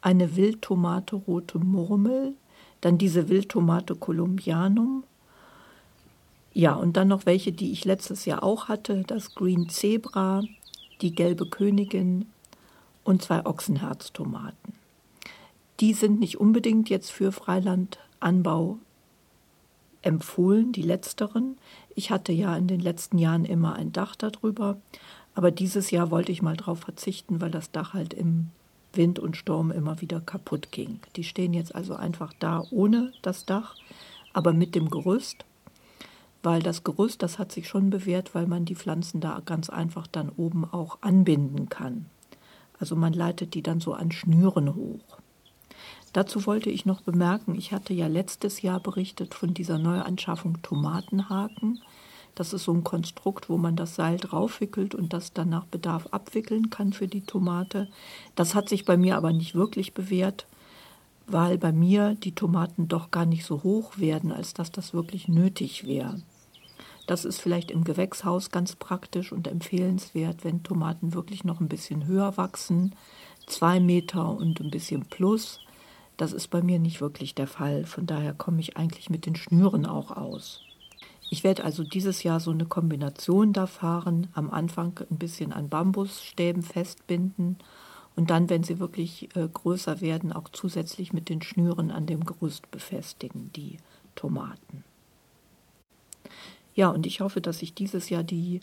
eine 0.00 0.36
Wildtomate 0.36 1.16
rote 1.16 1.58
Murmel, 1.58 2.34
dann 2.80 2.98
diese 2.98 3.28
Wildtomate 3.28 3.96
Columbianum. 3.96 5.04
Ja, 6.52 6.74
und 6.74 6.96
dann 6.96 7.08
noch 7.08 7.26
welche, 7.26 7.52
die 7.52 7.72
ich 7.72 7.84
letztes 7.84 8.24
Jahr 8.24 8.42
auch 8.42 8.68
hatte, 8.68 9.02
das 9.06 9.34
Green 9.34 9.68
Zebra, 9.68 10.42
die 11.00 11.14
gelbe 11.14 11.46
Königin 11.46 12.26
und 13.04 13.22
zwei 13.22 13.44
Ochsenherztomaten. 13.46 14.74
Die 15.80 15.94
sind 15.94 16.18
nicht 16.18 16.38
unbedingt 16.38 16.90
jetzt 16.90 17.10
für 17.10 17.32
Freilandanbau 17.32 18.78
empfohlen, 20.02 20.72
die 20.72 20.82
letzteren. 20.82 21.56
Ich 21.94 22.10
hatte 22.10 22.32
ja 22.32 22.56
in 22.56 22.66
den 22.66 22.80
letzten 22.80 23.18
Jahren 23.18 23.44
immer 23.44 23.74
ein 23.74 23.92
Dach 23.92 24.16
darüber, 24.16 24.78
aber 25.34 25.50
dieses 25.50 25.90
Jahr 25.90 26.10
wollte 26.10 26.32
ich 26.32 26.42
mal 26.42 26.56
darauf 26.56 26.80
verzichten, 26.80 27.40
weil 27.40 27.50
das 27.50 27.70
Dach 27.70 27.94
halt 27.94 28.14
im 28.14 28.50
Wind 28.92 29.18
und 29.18 29.36
Sturm 29.36 29.70
immer 29.70 30.00
wieder 30.00 30.20
kaputt 30.20 30.72
ging. 30.72 31.00
Die 31.16 31.24
stehen 31.24 31.54
jetzt 31.54 31.74
also 31.74 31.94
einfach 31.94 32.32
da 32.38 32.64
ohne 32.70 33.12
das 33.22 33.44
Dach, 33.44 33.76
aber 34.32 34.52
mit 34.52 34.74
dem 34.74 34.90
Gerüst, 34.90 35.44
weil 36.42 36.62
das 36.62 36.84
Gerüst, 36.84 37.22
das 37.22 37.38
hat 37.38 37.52
sich 37.52 37.68
schon 37.68 37.90
bewährt, 37.90 38.34
weil 38.34 38.46
man 38.46 38.64
die 38.64 38.76
Pflanzen 38.76 39.20
da 39.20 39.40
ganz 39.44 39.70
einfach 39.70 40.06
dann 40.06 40.30
oben 40.30 40.64
auch 40.64 40.98
anbinden 41.02 41.68
kann. 41.68 42.06
Also 42.78 42.96
man 42.96 43.12
leitet 43.12 43.54
die 43.54 43.62
dann 43.62 43.80
so 43.80 43.92
an 43.94 44.12
Schnüren 44.12 44.74
hoch. 44.74 45.18
Dazu 46.12 46.46
wollte 46.46 46.70
ich 46.70 46.86
noch 46.86 47.02
bemerken, 47.02 47.54
ich 47.54 47.72
hatte 47.72 47.92
ja 47.92 48.06
letztes 48.06 48.62
Jahr 48.62 48.80
berichtet 48.80 49.34
von 49.34 49.54
dieser 49.54 49.78
Neuanschaffung 49.78 50.62
Tomatenhaken. 50.62 51.80
Das 52.34 52.52
ist 52.52 52.64
so 52.64 52.72
ein 52.72 52.84
Konstrukt, 52.84 53.48
wo 53.48 53.58
man 53.58 53.76
das 53.76 53.94
Seil 53.94 54.16
draufwickelt 54.16 54.94
und 54.94 55.12
das 55.12 55.32
dann 55.32 55.48
nach 55.48 55.64
Bedarf 55.64 56.06
abwickeln 56.12 56.70
kann 56.70 56.92
für 56.92 57.08
die 57.08 57.22
Tomate. 57.22 57.88
Das 58.36 58.54
hat 58.54 58.68
sich 58.68 58.84
bei 58.84 58.96
mir 58.96 59.16
aber 59.16 59.32
nicht 59.32 59.54
wirklich 59.54 59.92
bewährt, 59.92 60.46
weil 61.26 61.58
bei 61.58 61.72
mir 61.72 62.14
die 62.14 62.34
Tomaten 62.34 62.88
doch 62.88 63.10
gar 63.10 63.26
nicht 63.26 63.44
so 63.44 63.62
hoch 63.62 63.98
werden, 63.98 64.32
als 64.32 64.54
dass 64.54 64.70
das 64.70 64.94
wirklich 64.94 65.28
nötig 65.28 65.86
wäre. 65.86 66.22
Das 67.06 67.24
ist 67.24 67.40
vielleicht 67.40 67.70
im 67.70 67.84
Gewächshaus 67.84 68.50
ganz 68.50 68.76
praktisch 68.76 69.32
und 69.32 69.48
empfehlenswert, 69.48 70.44
wenn 70.44 70.62
Tomaten 70.62 71.14
wirklich 71.14 71.42
noch 71.42 71.60
ein 71.60 71.68
bisschen 71.68 72.06
höher 72.06 72.36
wachsen, 72.36 72.94
zwei 73.46 73.80
Meter 73.80 74.30
und 74.30 74.60
ein 74.60 74.70
bisschen 74.70 75.06
plus. 75.06 75.60
Das 76.18 76.34
ist 76.34 76.48
bei 76.48 76.60
mir 76.60 76.78
nicht 76.78 77.00
wirklich 77.00 77.34
der 77.34 77.46
Fall. 77.46 77.86
Von 77.86 78.04
daher 78.04 78.34
komme 78.34 78.60
ich 78.60 78.76
eigentlich 78.76 79.08
mit 79.08 79.24
den 79.24 79.36
Schnüren 79.36 79.86
auch 79.86 80.10
aus. 80.10 80.60
Ich 81.30 81.44
werde 81.44 81.64
also 81.64 81.84
dieses 81.84 82.22
Jahr 82.22 82.40
so 82.40 82.50
eine 82.50 82.66
Kombination 82.66 83.52
da 83.52 83.66
fahren. 83.66 84.26
Am 84.34 84.50
Anfang 84.50 84.98
ein 85.10 85.16
bisschen 85.16 85.52
an 85.52 85.68
Bambusstäben 85.68 86.62
festbinden 86.62 87.56
und 88.16 88.30
dann, 88.30 88.50
wenn 88.50 88.64
sie 88.64 88.80
wirklich 88.80 89.28
äh, 89.36 89.46
größer 89.46 90.00
werden, 90.00 90.32
auch 90.32 90.48
zusätzlich 90.48 91.12
mit 91.12 91.28
den 91.28 91.40
Schnüren 91.40 91.92
an 91.92 92.06
dem 92.06 92.24
Gerüst 92.24 92.68
befestigen, 92.72 93.52
die 93.54 93.76
Tomaten. 94.16 94.82
Ja, 96.74 96.88
und 96.88 97.06
ich 97.06 97.20
hoffe, 97.20 97.40
dass 97.40 97.62
ich 97.62 97.74
dieses 97.74 98.08
Jahr 98.08 98.24
die 98.24 98.58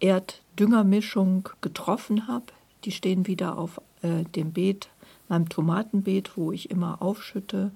Erddüngermischung 0.00 1.48
getroffen 1.62 2.28
habe. 2.28 2.46
Die 2.84 2.92
stehen 2.92 3.26
wieder 3.26 3.56
auf 3.56 3.80
äh, 4.02 4.24
dem 4.24 4.52
Beet 4.52 4.90
meinem 5.28 5.48
Tomatenbeet, 5.48 6.36
wo 6.36 6.52
ich 6.52 6.70
immer 6.70 7.02
aufschütte 7.02 7.70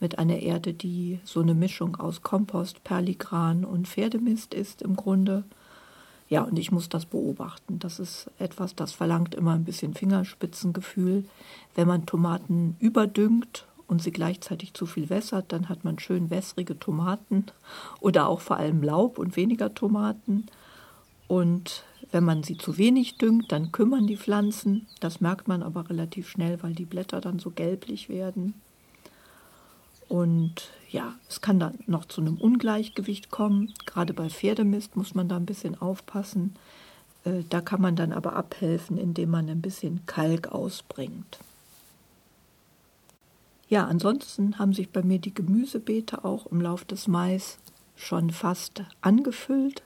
mit 0.00 0.18
einer 0.18 0.38
Erde, 0.38 0.72
die 0.72 1.20
so 1.24 1.40
eine 1.40 1.54
Mischung 1.54 1.96
aus 1.96 2.22
Kompost, 2.22 2.82
Perligran 2.84 3.64
und 3.64 3.86
Pferdemist 3.86 4.54
ist 4.54 4.82
im 4.82 4.96
Grunde. 4.96 5.44
Ja, 6.28 6.42
und 6.42 6.58
ich 6.58 6.72
muss 6.72 6.88
das 6.88 7.06
beobachten. 7.06 7.78
Das 7.80 7.98
ist 7.98 8.30
etwas, 8.38 8.74
das 8.74 8.92
verlangt 8.92 9.34
immer 9.34 9.52
ein 9.52 9.64
bisschen 9.64 9.94
Fingerspitzengefühl. 9.94 11.24
Wenn 11.74 11.88
man 11.88 12.06
Tomaten 12.06 12.76
überdüngt 12.78 13.66
und 13.88 14.00
sie 14.00 14.12
gleichzeitig 14.12 14.72
zu 14.72 14.86
viel 14.86 15.10
wässert, 15.10 15.52
dann 15.52 15.68
hat 15.68 15.84
man 15.84 15.98
schön 15.98 16.30
wässrige 16.30 16.78
Tomaten 16.78 17.46
oder 17.98 18.28
auch 18.28 18.40
vor 18.40 18.56
allem 18.56 18.82
Laub 18.82 19.18
und 19.18 19.36
weniger 19.36 19.74
Tomaten. 19.74 20.46
Und 21.26 21.84
wenn 22.12 22.24
man 22.24 22.42
sie 22.42 22.56
zu 22.56 22.76
wenig 22.76 23.18
düngt, 23.18 23.52
dann 23.52 23.72
kümmern 23.72 24.06
die 24.06 24.16
Pflanzen. 24.16 24.86
Das 25.00 25.20
merkt 25.20 25.48
man 25.48 25.62
aber 25.62 25.88
relativ 25.88 26.28
schnell, 26.28 26.62
weil 26.62 26.74
die 26.74 26.84
Blätter 26.84 27.20
dann 27.20 27.38
so 27.38 27.50
gelblich 27.50 28.08
werden. 28.08 28.54
Und 30.08 30.70
ja, 30.90 31.14
es 31.28 31.40
kann 31.40 31.60
dann 31.60 31.78
noch 31.86 32.04
zu 32.04 32.20
einem 32.20 32.36
Ungleichgewicht 32.36 33.30
kommen. 33.30 33.72
Gerade 33.86 34.12
bei 34.12 34.28
Pferdemist 34.28 34.96
muss 34.96 35.14
man 35.14 35.28
da 35.28 35.36
ein 35.36 35.46
bisschen 35.46 35.80
aufpassen, 35.80 36.56
Äh, 37.24 37.44
da 37.50 37.60
kann 37.60 37.82
man 37.82 37.96
dann 37.96 38.12
aber 38.12 38.34
abhelfen, 38.34 38.96
indem 38.96 39.30
man 39.30 39.48
ein 39.48 39.60
bisschen 39.60 40.06
Kalk 40.06 40.48
ausbringt. 40.48 41.38
Ja, 43.68 43.86
ansonsten 43.86 44.58
haben 44.58 44.72
sich 44.72 44.88
bei 44.90 45.02
mir 45.02 45.18
die 45.18 45.34
Gemüsebeete 45.34 46.24
auch 46.24 46.46
im 46.46 46.60
Lauf 46.60 46.84
des 46.84 47.06
Mais 47.06 47.58
schon 47.94 48.30
fast 48.30 48.82
angefüllt. 49.00 49.82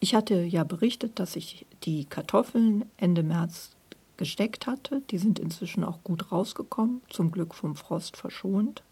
Ich 0.00 0.14
hatte 0.14 0.42
ja 0.42 0.64
berichtet, 0.64 1.18
dass 1.18 1.36
ich 1.36 1.66
die 1.84 2.04
Kartoffeln 2.04 2.84
Ende 2.96 3.22
März 3.22 3.70
gesteckt 4.16 4.66
hatte. 4.66 5.02
Die 5.10 5.18
sind 5.18 5.38
inzwischen 5.38 5.84
auch 5.84 6.02
gut 6.04 6.32
rausgekommen, 6.32 7.02
zum 7.08 7.30
Glück 7.30 7.54
vom 7.54 7.76
Frost 7.76 8.16
verschont. 8.16 8.82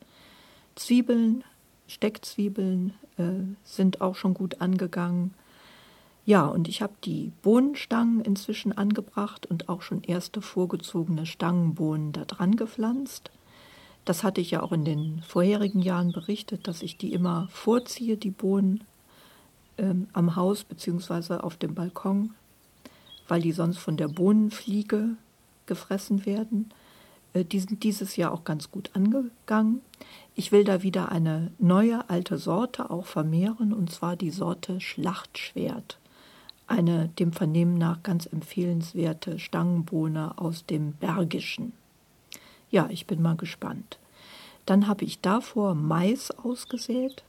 Zwiebeln, 0.74 1.44
Steckzwiebeln 1.86 2.94
äh, 3.16 3.44
sind 3.64 4.00
auch 4.00 4.16
schon 4.16 4.34
gut 4.34 4.60
angegangen. 4.60 5.34
Ja, 6.26 6.46
und 6.46 6.68
ich 6.68 6.80
habe 6.80 6.94
die 7.04 7.32
Bohnenstangen 7.42 8.22
inzwischen 8.22 8.72
angebracht 8.72 9.44
und 9.44 9.68
auch 9.68 9.82
schon 9.82 10.02
erste 10.02 10.40
vorgezogene 10.40 11.26
Stangenbohnen 11.26 12.12
da 12.12 12.24
dran 12.24 12.56
gepflanzt. 12.56 13.30
Das 14.06 14.24
hatte 14.24 14.40
ich 14.40 14.50
ja 14.50 14.62
auch 14.62 14.72
in 14.72 14.84
den 14.84 15.22
vorherigen 15.22 15.80
Jahren 15.80 16.12
berichtet, 16.12 16.66
dass 16.66 16.82
ich 16.82 16.96
die 16.96 17.12
immer 17.12 17.48
vorziehe, 17.50 18.16
die 18.16 18.30
Bohnen 18.30 18.84
ähm, 19.78 20.08
am 20.12 20.36
Haus 20.36 20.64
bzw. 20.64 21.34
auf 21.34 21.56
dem 21.56 21.74
Balkon, 21.74 22.34
weil 23.28 23.42
die 23.42 23.52
sonst 23.52 23.78
von 23.78 23.96
der 23.96 24.08
Bohnenfliege 24.08 25.10
gefressen 25.66 26.26
werden. 26.26 26.70
Äh, 27.32 27.44
die 27.44 27.60
sind 27.60 27.82
dieses 27.82 28.16
Jahr 28.16 28.32
auch 28.32 28.44
ganz 28.44 28.70
gut 28.70 28.90
angegangen. 28.94 29.80
Ich 30.34 30.52
will 30.52 30.64
da 30.64 30.82
wieder 30.82 31.10
eine 31.10 31.50
neue 31.58 32.08
alte 32.10 32.38
Sorte 32.38 32.90
auch 32.90 33.06
vermehren, 33.06 33.72
und 33.72 33.90
zwar 33.90 34.16
die 34.16 34.30
Sorte 34.30 34.80
Schlachtschwert 34.80 35.98
eine 36.66 37.08
dem 37.08 37.32
Vernehmen 37.32 37.76
nach 37.76 38.02
ganz 38.02 38.26
empfehlenswerte 38.26 39.38
Stangenbohne 39.38 40.38
aus 40.38 40.66
dem 40.66 40.92
Bergischen. 40.92 41.72
Ja, 42.70 42.88
ich 42.90 43.06
bin 43.06 43.22
mal 43.22 43.36
gespannt. 43.36 43.98
Dann 44.66 44.86
habe 44.86 45.04
ich 45.04 45.20
davor 45.20 45.74
Mais 45.74 46.30
ausgesät, 46.30 47.22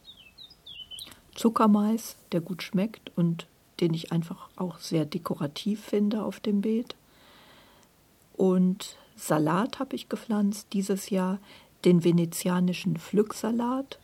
Zuckermais, 1.35 2.15
der 2.31 2.41
gut 2.41 2.63
schmeckt 2.63 3.11
und 3.15 3.47
den 3.79 3.93
ich 3.93 4.11
einfach 4.11 4.49
auch 4.55 4.79
sehr 4.79 5.05
dekorativ 5.05 5.83
finde 5.83 6.23
auf 6.23 6.39
dem 6.39 6.61
Beet. 6.61 6.95
Und 8.33 8.97
Salat 9.15 9.79
habe 9.79 9.95
ich 9.95 10.09
gepflanzt 10.09 10.67
dieses 10.73 11.09
Jahr, 11.09 11.39
den 11.83 12.03
venezianischen 12.03 12.97
Pflücksalat. 12.97 13.99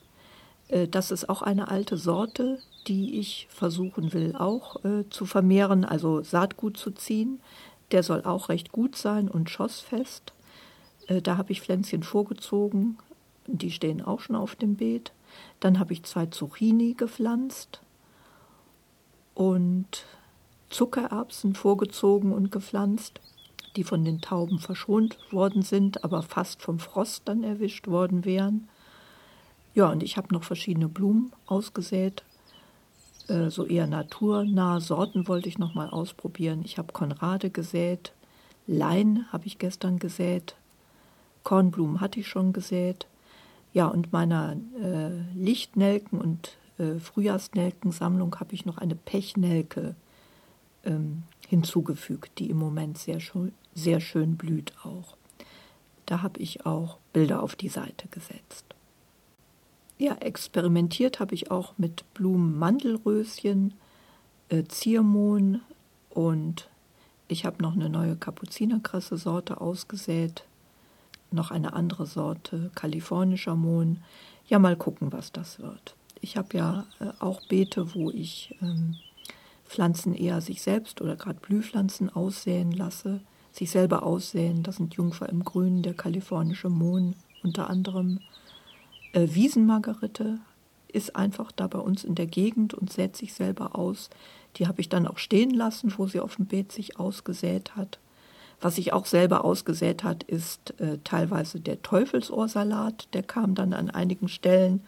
Äh, 0.68 0.88
das 0.88 1.10
ist 1.10 1.28
auch 1.28 1.42
eine 1.42 1.68
alte 1.68 1.96
Sorte, 1.96 2.60
die 2.86 3.18
ich 3.18 3.46
versuchen 3.50 4.12
will 4.12 4.34
auch 4.36 4.84
äh, 4.84 5.08
zu 5.10 5.26
vermehren, 5.26 5.84
also 5.84 6.22
Saatgut 6.22 6.76
zu 6.76 6.90
ziehen. 6.90 7.40
Der 7.90 8.02
soll 8.02 8.22
auch 8.24 8.48
recht 8.48 8.72
gut 8.72 8.96
sein 8.96 9.28
und 9.28 9.50
schossfest. 9.50 10.32
Äh, 11.06 11.22
da 11.22 11.36
habe 11.36 11.52
ich 11.52 11.60
Pflänzchen 11.60 12.02
vorgezogen, 12.02 12.98
die 13.46 13.70
stehen 13.70 14.02
auch 14.02 14.20
schon 14.20 14.36
auf 14.36 14.54
dem 14.54 14.76
Beet. 14.76 15.12
Dann 15.60 15.78
habe 15.78 15.92
ich 15.92 16.02
zwei 16.04 16.26
Zucchini 16.26 16.94
gepflanzt 16.94 17.80
und 19.34 20.04
Zuckererbsen 20.70 21.54
vorgezogen 21.54 22.32
und 22.32 22.50
gepflanzt, 22.50 23.20
die 23.76 23.84
von 23.84 24.04
den 24.04 24.20
Tauben 24.20 24.58
verschont 24.58 25.18
worden 25.30 25.62
sind, 25.62 26.04
aber 26.04 26.22
fast 26.22 26.62
vom 26.62 26.78
Frost 26.78 27.22
dann 27.26 27.42
erwischt 27.42 27.88
worden 27.88 28.24
wären. 28.24 28.68
Ja, 29.74 29.90
und 29.90 30.02
ich 30.02 30.16
habe 30.16 30.34
noch 30.34 30.44
verschiedene 30.44 30.88
Blumen 30.88 31.32
ausgesät, 31.46 32.22
äh, 33.28 33.50
so 33.50 33.64
eher 33.64 33.86
naturnahe 33.86 34.80
Sorten 34.80 35.28
wollte 35.28 35.48
ich 35.48 35.58
noch 35.58 35.74
mal 35.74 35.88
ausprobieren. 35.88 36.62
Ich 36.64 36.78
habe 36.78 36.92
Konrade 36.92 37.50
gesät, 37.50 38.12
Lein 38.66 39.26
habe 39.32 39.46
ich 39.46 39.58
gestern 39.58 39.98
gesät, 39.98 40.56
Kornblumen 41.42 42.00
hatte 42.00 42.20
ich 42.20 42.28
schon 42.28 42.52
gesät. 42.52 43.06
Ja, 43.72 43.86
und 43.86 44.12
meiner 44.12 44.56
äh, 44.80 45.10
Lichtnelken 45.34 46.20
und 46.20 46.56
äh, 46.78 46.98
Frühjahrsnelkensammlung 46.98 48.38
habe 48.38 48.54
ich 48.54 48.66
noch 48.66 48.78
eine 48.78 48.94
Pechnelke 48.94 49.94
ähm, 50.84 51.22
hinzugefügt, 51.48 52.38
die 52.38 52.50
im 52.50 52.58
Moment 52.58 52.98
sehr, 52.98 53.18
sehr 53.74 54.00
schön 54.00 54.36
blüht 54.36 54.72
auch. 54.84 55.16
Da 56.06 56.22
habe 56.22 56.40
ich 56.40 56.66
auch 56.66 56.98
Bilder 57.12 57.42
auf 57.42 57.56
die 57.56 57.68
Seite 57.68 58.08
gesetzt. 58.08 58.64
Ja, 59.98 60.16
experimentiert 60.16 61.20
habe 61.20 61.34
ich 61.34 61.50
auch 61.50 61.74
mit 61.78 62.04
Blumenmandelröschen, 62.14 63.74
äh, 64.48 64.64
Ziermohn 64.64 65.60
und 66.10 66.68
ich 67.28 67.46
habe 67.46 67.62
noch 67.62 67.74
eine 67.74 67.88
neue 67.88 68.16
Kapuzinerkresse-Sorte 68.16 69.60
ausgesät, 69.60 70.44
noch 71.32 71.50
eine 71.50 71.72
andere 71.72 72.06
Sorte 72.06 72.70
kalifornischer 72.74 73.54
Mohn. 73.56 73.98
Ja, 74.46 74.58
mal 74.58 74.76
gucken, 74.76 75.12
was 75.12 75.32
das 75.32 75.60
wird. 75.60 75.94
Ich 76.20 76.36
habe 76.36 76.56
ja 76.56 76.86
äh, 77.00 77.06
auch 77.18 77.40
Beete, 77.48 77.94
wo 77.94 78.10
ich 78.10 78.56
ähm, 78.62 78.96
Pflanzen 79.64 80.14
eher 80.14 80.40
sich 80.40 80.62
selbst 80.62 81.00
oder 81.00 81.16
gerade 81.16 81.40
Blühpflanzen 81.40 82.10
aussäen 82.10 82.72
lasse, 82.72 83.20
sich 83.50 83.70
selber 83.70 84.02
aussäen. 84.02 84.62
Das 84.62 84.76
sind 84.76 84.94
Jungfer 84.94 85.28
im 85.28 85.44
Grün, 85.44 85.82
der 85.82 85.94
kalifornische 85.94 86.68
Mohn 86.68 87.14
unter 87.42 87.70
anderem. 87.70 88.20
Äh, 89.12 89.28
Wiesenmargerite 89.30 90.38
ist 90.88 91.16
einfach 91.16 91.52
da 91.52 91.66
bei 91.66 91.78
uns 91.78 92.04
in 92.04 92.14
der 92.14 92.26
Gegend 92.26 92.74
und 92.74 92.92
sät 92.92 93.16
sich 93.16 93.34
selber 93.34 93.76
aus. 93.76 94.10
Die 94.56 94.66
habe 94.66 94.80
ich 94.80 94.88
dann 94.88 95.06
auch 95.06 95.18
stehen 95.18 95.50
lassen, 95.50 95.92
wo 95.96 96.06
sie 96.06 96.20
auf 96.20 96.36
dem 96.36 96.46
Beet 96.46 96.72
sich 96.72 96.98
ausgesät 96.98 97.74
hat. 97.76 97.98
Was 98.62 98.76
sich 98.76 98.94
auch 98.94 99.06
selber 99.06 99.44
ausgesät 99.44 100.04
hat, 100.04 100.22
ist 100.22 100.80
äh, 100.80 100.98
teilweise 101.04 101.60
der 101.60 101.82
Teufelsohrsalat, 101.82 103.08
der 103.12 103.22
kam 103.22 103.54
dann 103.54 103.74
an 103.74 103.90
einigen 103.90 104.28
Stellen, 104.28 104.80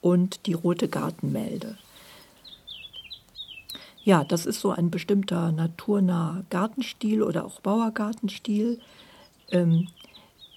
und 0.00 0.46
die 0.46 0.52
rote 0.52 0.88
Gartenmelde. 0.88 1.76
Ja, 4.04 4.24
das 4.24 4.46
ist 4.46 4.60
so 4.60 4.70
ein 4.70 4.90
bestimmter 4.90 5.52
naturnaher 5.52 6.44
Gartenstil 6.50 7.22
oder 7.22 7.44
auch 7.44 7.60
Bauergartenstil. 7.60 8.80
Ähm, 9.50 9.88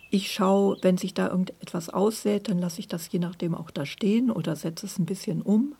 ich 0.09 0.31
schaue, 0.31 0.77
wenn 0.81 0.97
sich 0.97 1.13
da 1.13 1.27
irgendetwas 1.27 1.89
aussät, 1.89 2.49
dann 2.49 2.59
lasse 2.59 2.79
ich 2.79 2.87
das 2.87 3.11
je 3.11 3.19
nachdem 3.19 3.55
auch 3.55 3.71
da 3.71 3.85
stehen 3.85 4.31
oder 4.31 4.55
setze 4.55 4.85
es 4.85 4.99
ein 4.99 5.05
bisschen 5.05 5.41
um. 5.41 5.75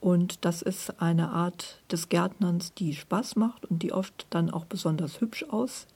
Und 0.00 0.44
das 0.44 0.62
ist 0.62 1.00
eine 1.00 1.30
Art 1.30 1.80
des 1.90 2.08
Gärtnerns, 2.08 2.72
die 2.74 2.94
Spaß 2.94 3.36
macht 3.36 3.66
und 3.66 3.82
die 3.82 3.92
oft 3.92 4.26
dann 4.30 4.50
auch 4.50 4.64
besonders 4.64 5.20
hübsch 5.20 5.44
aus, 5.50 5.86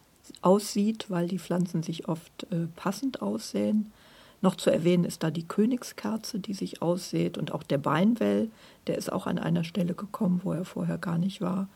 aussieht, 0.41 1.07
weil 1.09 1.29
die 1.29 1.39
Pflanzen 1.39 1.83
sich 1.83 2.09
oft 2.09 2.47
äh, 2.51 2.67
passend 2.75 3.23
aussehen. 3.23 3.93
Noch 4.41 4.57
zu 4.57 4.71
erwähnen 4.71 5.05
ist 5.05 5.23
da 5.23 5.31
die 5.31 5.47
Königskerze, 5.47 6.41
die 6.41 6.55
sich 6.55 6.83
aussät 6.83 7.39
und 7.39 7.53
auch 7.53 7.63
der 7.63 7.79
Beinwell, 7.79 8.51
der 8.89 8.99
ist 8.99 9.13
auch 9.13 9.29
an 9.29 9.39
einer 9.39 9.63
Stelle 9.63 9.95
gekommen, 9.95 10.41
wo 10.43 10.53
er 10.53 10.65
vorher 10.65 10.99
gar 10.99 11.17
nicht 11.19 11.41
war. 11.41 11.69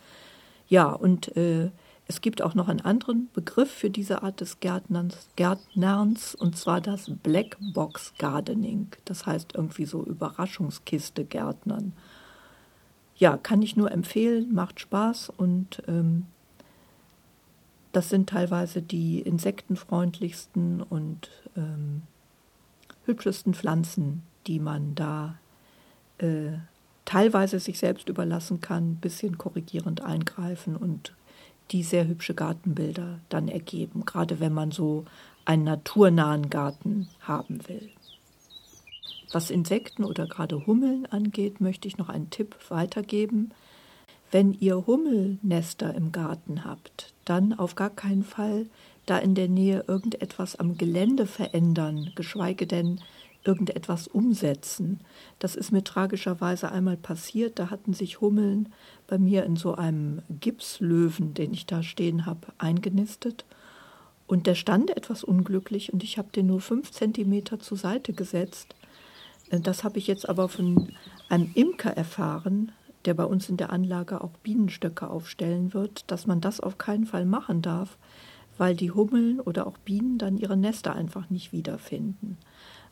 Ja, 0.69 0.91
und 0.91 1.37
äh, 1.37 1.71
es 2.09 2.21
gibt 2.21 2.43
auch 2.43 2.55
noch 2.55 2.69
einen 2.69 2.81
anderen 2.81 3.29
Begriff 3.33 3.71
für 3.71 3.91
diese 3.91 4.23
Art 4.23 4.41
des 4.41 4.59
Gärtnerns, 4.59 5.29
Gärtnerns 5.37 6.35
und 6.35 6.57
zwar 6.57 6.81
das 6.81 7.11
Black 7.23 7.57
Box 7.73 8.15
Gardening. 8.19 8.89
Das 9.05 9.27
heißt 9.27 9.55
irgendwie 9.55 9.87
so 9.87 10.05
Überraschungskiste 10.05 11.25
Gärtnern. 11.25 11.93
Ja, 13.19 13.37
kann 13.37 13.63
ich 13.63 13.77
nur 13.77 13.91
empfehlen, 13.91 14.53
macht 14.53 14.81
Spaß 14.81 15.31
und 15.31 15.83
ähm, 15.89 16.27
das 17.93 18.11
sind 18.11 18.29
teilweise 18.29 18.83
die 18.83 19.21
insektenfreundlichsten 19.21 20.83
und 20.83 21.31
ähm, 21.57 22.03
hübschesten 23.07 23.55
Pflanzen, 23.55 24.23
die 24.47 24.61
man 24.61 24.95
da 24.95 25.39
äh, 26.19 26.59
teilweise 27.07 27.59
sich 27.59 27.79
selbst 27.79 28.11
überlassen 28.11 28.61
kann, 28.61 28.97
bisschen 28.97 29.39
korrigierend 29.39 30.03
eingreifen 30.03 30.77
und 30.77 31.15
die 31.71 31.83
sehr 31.83 32.07
hübsche 32.07 32.35
Gartenbilder 32.35 33.21
dann 33.31 33.49
ergeben, 33.49 34.05
gerade 34.05 34.41
wenn 34.41 34.53
man 34.53 34.73
so 34.73 35.07
einen 35.47 35.65
naturnahen 35.65 36.51
Garten 36.51 37.09
haben 37.21 37.67
will. 37.69 37.91
Was 39.37 39.51
Insekten 39.51 40.03
oder 40.03 40.27
gerade 40.27 40.67
Hummeln 40.67 41.05
angeht, 41.05 41.61
möchte 41.61 41.87
ich 41.87 41.99
noch 41.99 42.09
einen 42.09 42.31
Tipp 42.31 42.57
weitergeben. 42.71 43.51
Wenn 44.31 44.55
ihr 44.55 44.87
Hummelnester 44.87 45.95
im 45.95 46.11
Garten 46.11 46.65
habt, 46.65 47.13
dann 47.27 47.53
auf 47.53 47.75
gar 47.75 47.91
keinen 47.91 48.25
Fall 48.25 48.65
da 49.05 49.19
in 49.19 49.35
der 49.35 49.49
Nähe 49.49 49.85
irgendetwas 49.89 50.57
am 50.57 50.79
Gelände 50.79 51.27
verändern, 51.27 52.13
geschweige 52.15 52.67
denn 52.67 53.03
irgendetwas 53.45 54.09
umsetzen. 54.09 55.01
Das 55.39 55.55
ist 55.55 55.71
mir 55.71 55.85
tragischerweise 55.85 56.73
einmal 56.73 56.97
passiert. 56.97 57.59
Da 57.59 57.69
hatten 57.69 57.93
sich 57.93 58.23
Hummeln 58.23 58.73
bei 59.07 59.19
mir 59.19 59.45
in 59.45 59.57
so 59.57 59.75
einem 59.75 60.23
Gipslöwen, 60.31 61.35
den 61.35 61.53
ich 61.53 61.67
da 61.67 61.83
stehen 61.83 62.25
habe, 62.25 62.55
eingenistet. 62.57 63.45
Und 64.27 64.47
der 64.47 64.55
stand 64.55 64.97
etwas 64.97 65.23
unglücklich 65.23 65.93
und 65.93 66.03
ich 66.03 66.17
habe 66.17 66.33
den 66.35 66.47
nur 66.47 66.63
fünf 66.63 66.91
Zentimeter 66.91 67.61
zur 67.61 67.77
Seite 67.77 68.15
gesetzt. 68.15 68.75
Äh, 69.51 69.61
das 69.61 69.85
habe 69.85 69.99
ich 69.99 70.07
jetzt 70.07 70.29
aber 70.29 70.49
von 70.49 70.93
einem 71.29 71.51
Imker 71.55 71.97
erfahren, 71.97 72.73
der 73.05 73.15
bei 73.15 73.25
uns 73.25 73.49
in 73.49 73.57
der 73.57 73.73
Anlage 73.73 74.21
auch 74.21 74.33
Bienenstöcke 74.43 75.09
aufstellen 75.09 75.75
wird, 75.75 76.11
dass 76.11 76.27
man 76.27 76.41
das 76.41 76.61
auf 76.61 76.79
keinen 76.79 77.07
Fall 77.07 77.25
machen 77.25 77.63
darf, 77.63 77.99
weil 78.59 78.75
die 78.75 78.91
Hummeln 78.91 79.41
oder 79.41 79.67
auch 79.67 79.79
Bienen 79.79 80.19
dann 80.19 80.39
ihre 80.39 80.57
Nester 80.57 80.95
einfach 80.95 81.31
nicht 81.31 81.53
wiederfinden. 81.53 82.39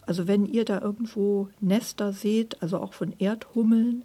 Also 0.07 0.29
wenn 0.29 0.45
ihr 0.47 0.65
da 0.65 0.81
irgendwo 0.81 1.49
Nester 1.61 2.13
seht, 2.13 2.63
also 2.63 2.79
auch 2.79 2.93
von 2.93 3.15
Erdhummeln, 3.19 4.05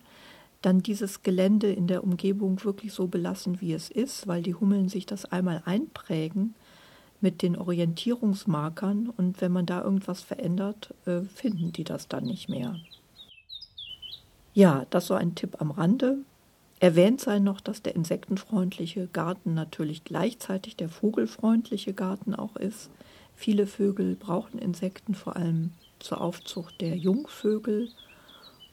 dann 0.62 0.82
dieses 0.82 1.24
Gelände 1.24 1.72
in 1.72 1.88
der 1.88 2.04
Umgebung 2.04 2.64
wirklich 2.64 2.94
so 2.94 3.08
belassen, 3.08 3.62
wie 3.62 3.74
es 3.74 3.90
ist, 3.90 4.28
weil 4.28 4.42
die 4.42 4.56
Hummeln 4.56 4.90
sich 4.90 5.06
das 5.06 5.26
einmal 5.26 5.62
einprägen 5.66 6.56
mit 7.22 7.42
den 7.42 7.58
Orientierungsmarkern 7.58 9.10
und 9.16 9.42
wenn 9.42 9.52
man 9.52 9.66
da 9.66 9.84
irgendwas 9.84 10.22
verändert, 10.22 10.94
äh, 11.06 11.22
finden 11.22 11.72
die 11.74 11.84
das 11.84 12.08
dann 12.08 12.26
nicht 12.26 12.50
mehr. 12.50 12.76
Ja, 14.54 14.86
das 14.90 15.08
so 15.08 15.14
ein 15.14 15.36
Tipp 15.36 15.62
am 15.62 15.72
Rande. 15.72 16.20
Erwähnt 16.80 17.20
sei 17.20 17.40
noch, 17.40 17.60
dass 17.60 17.82
der 17.82 17.96
insektenfreundliche 17.96 19.08
Garten 19.08 19.54
natürlich 19.54 20.06
gleichzeitig 20.06 20.78
der 20.78 20.90
vogelfreundliche 20.90 21.94
Garten 21.94 22.34
auch 22.34 22.56
ist. 22.56 22.90
Viele 23.36 23.68
Vögel 23.68 24.16
brauchen 24.16 24.60
Insekten 24.60 25.14
vor 25.14 25.36
allem 25.36 25.72
zur 26.00 26.22
Aufzucht 26.22 26.80
der 26.80 26.96
Jungvögel 26.96 27.90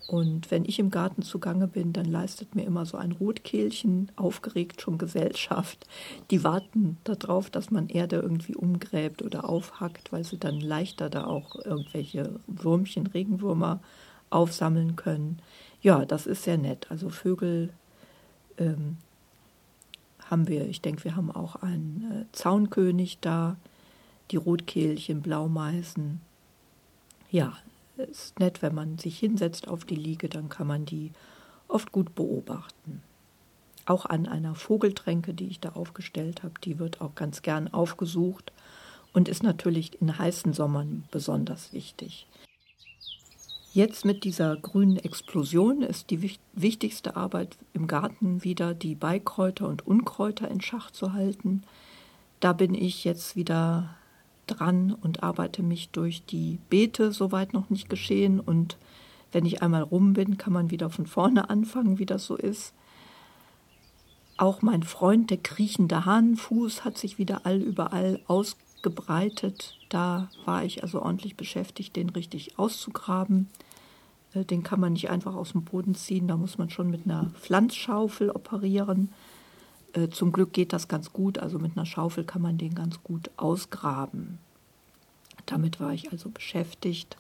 und 0.07 0.53
wenn 0.53 0.65
ich 0.65 0.79
im 0.79 0.91
Garten 0.91 1.23
zugange 1.23 1.67
bin, 1.67 1.93
dann 1.93 2.05
leistet 2.05 2.55
mir 2.55 2.65
immer 2.65 2.87
so 2.87 2.97
ein 2.97 3.13
Rotkehlchen 3.13 4.13
aufgeregt 4.15 4.81
schon 4.81 4.99
Gesellschaft. 4.99 5.87
Die 6.31 6.45
warten 6.45 6.99
darauf, 7.03 7.51
dass 7.51 7.73
man 7.73 7.89
Erde 7.89 8.17
irgendwie 8.17 8.55
umgräbt 8.55 9.23
oder 9.23 9.49
aufhackt, 9.49 10.13
weil 10.13 10.23
sie 10.23 10.39
dann 10.39 10.61
leichter 10.61 11.11
da 11.11 11.27
auch 11.27 11.57
irgendwelche 11.57 12.39
Würmchen, 12.47 13.09
Regenwürmer 13.09 13.81
aufsammeln 14.31 14.95
können. 14.95 15.41
Ja, 15.83 16.05
das 16.05 16.27
ist 16.27 16.45
sehr 16.45 16.59
nett. 16.59 16.87
Also 16.89 17.09
Vögel 17.09 17.71
ähm, 18.59 18.99
haben 20.31 20.47
wir, 20.47 20.69
ich 20.69 20.81
denke, 20.83 21.03
wir 21.05 21.17
haben 21.17 21.33
auch 21.33 21.57
einen 21.57 22.27
äh, 22.29 22.33
Zaunkönig 22.33 23.19
da, 23.21 23.57
die 24.31 24.37
Rotkehlchen, 24.37 25.21
Blaumeisen. 25.21 26.21
Ja, 27.31 27.57
ist 27.99 28.39
nett, 28.39 28.63
wenn 28.63 28.75
man 28.75 28.99
sich 28.99 29.19
hinsetzt 29.19 29.69
auf 29.69 29.85
die 29.85 29.97
Liege, 29.97 30.29
dann 30.29 30.49
kann 30.49 30.67
man 30.67 30.85
die 30.85 31.13
oft 31.69 31.93
gut 31.93 32.15
beobachten. 32.15 33.03
Auch 33.87 34.07
an 34.07 34.27
einer 34.27 34.55
Vogeltränke, 34.55 35.33
die 35.33 35.47
ich 35.47 35.61
da 35.61 35.71
aufgestellt 35.71 36.43
habe, 36.43 36.55
die 36.63 36.79
wird 36.79 37.01
auch 37.01 37.15
ganz 37.15 37.43
gern 37.43 37.73
aufgesucht 37.73 38.53
und 39.13 39.29
ist 39.29 39.43
natürlich 39.43 40.01
in 40.01 40.19
heißen 40.19 40.53
Sommern 40.53 41.05
besonders 41.11 41.73
wichtig. 41.73 42.27
Jetzt 43.73 44.05
mit 44.07 44.25
dieser 44.25 44.57
grünen 44.57 44.97
Explosion 44.97 45.83
ist 45.83 46.11
die 46.11 46.37
wichtigste 46.55 47.15
Arbeit 47.15 47.59
im 47.75 47.87
Garten 47.87 48.43
wieder, 48.43 48.73
die 48.73 48.95
Beikräuter 48.95 49.69
und 49.69 49.87
Unkräuter 49.87 50.51
in 50.51 50.63
Schach 50.63 50.91
zu 50.91 51.13
halten. 51.13 51.63
Da 52.41 52.55
bin 52.55 52.75
ich 52.75 53.05
jetzt 53.05 53.37
wieder 53.37 53.95
dran 54.47 54.93
und 54.93 55.23
arbeite 55.23 55.63
mich 55.63 55.91
durch 55.91 56.25
die 56.25 56.59
Beete, 56.69 57.13
soweit 57.13 57.53
noch 57.53 57.71
nicht 57.71 57.89
geschehen. 57.89 58.41
Und 58.41 58.77
wenn 59.33 59.45
ich 59.45 59.63
einmal 59.63 59.83
rum 59.83 60.13
bin, 60.13 60.39
kann 60.39 60.53
man 60.53 60.71
wieder 60.71 60.91
von 60.91 61.07
vorne 61.07 61.51
anfangen, 61.51 61.99
wie 61.99 62.07
das 62.07 62.27
so 62.27 62.37
ist. 62.37 62.73
Auch 64.39 64.61
mein 64.61 64.83
Freund, 64.83 65.31
der 65.31 65.39
kriechende 65.39 66.05
Hahnenfuß, 66.05 66.85
hat 66.85 66.99
sich 66.99 67.19
wieder 67.19 67.47
allüberall 67.47 68.21
ausgebreitet. 68.27 69.79
Da 69.89 70.29
war 70.45 70.65
ich 70.65 70.83
also 70.83 71.01
ordentlich 71.01 71.37
beschäftigt, 71.37 71.97
den 71.97 72.11
richtig 72.11 72.59
auszugraben. 72.59 73.49
Äh, 74.35 74.45
den 74.45 74.63
kann 74.63 74.81
man 74.81 74.93
nicht 74.93 75.11
einfach 75.11 75.35
aus 75.35 75.53
dem 75.53 75.65
Boden 75.65 75.95
ziehen, 75.95 76.29
da 76.29 76.37
muss 76.37 76.59
man 76.59 76.71
schon 76.71 76.91
mit 76.91 77.07
einer 77.07 77.31
Pflanzschaufel 77.41 78.31
operieren. 78.31 79.11
Äh, 79.97 80.11
zum 80.11 80.31
Glück 80.31 80.53
geht 80.53 80.73
das 80.73 80.89
ganz 80.89 81.13
gut, 81.13 81.39
also 81.39 81.59
mit 81.59 81.77
einer 81.77 81.87
Schaufel 81.87 82.25
kann 82.25 82.43
man 82.43 82.59
den 82.59 82.75
ganz 82.75 83.03
gut 83.03 83.31
ausgraben. 83.37 84.39
Damit 85.47 85.81
war 85.81 85.93
ich 85.93 86.13
also 86.13 86.29
beschäftigt. 86.29 87.17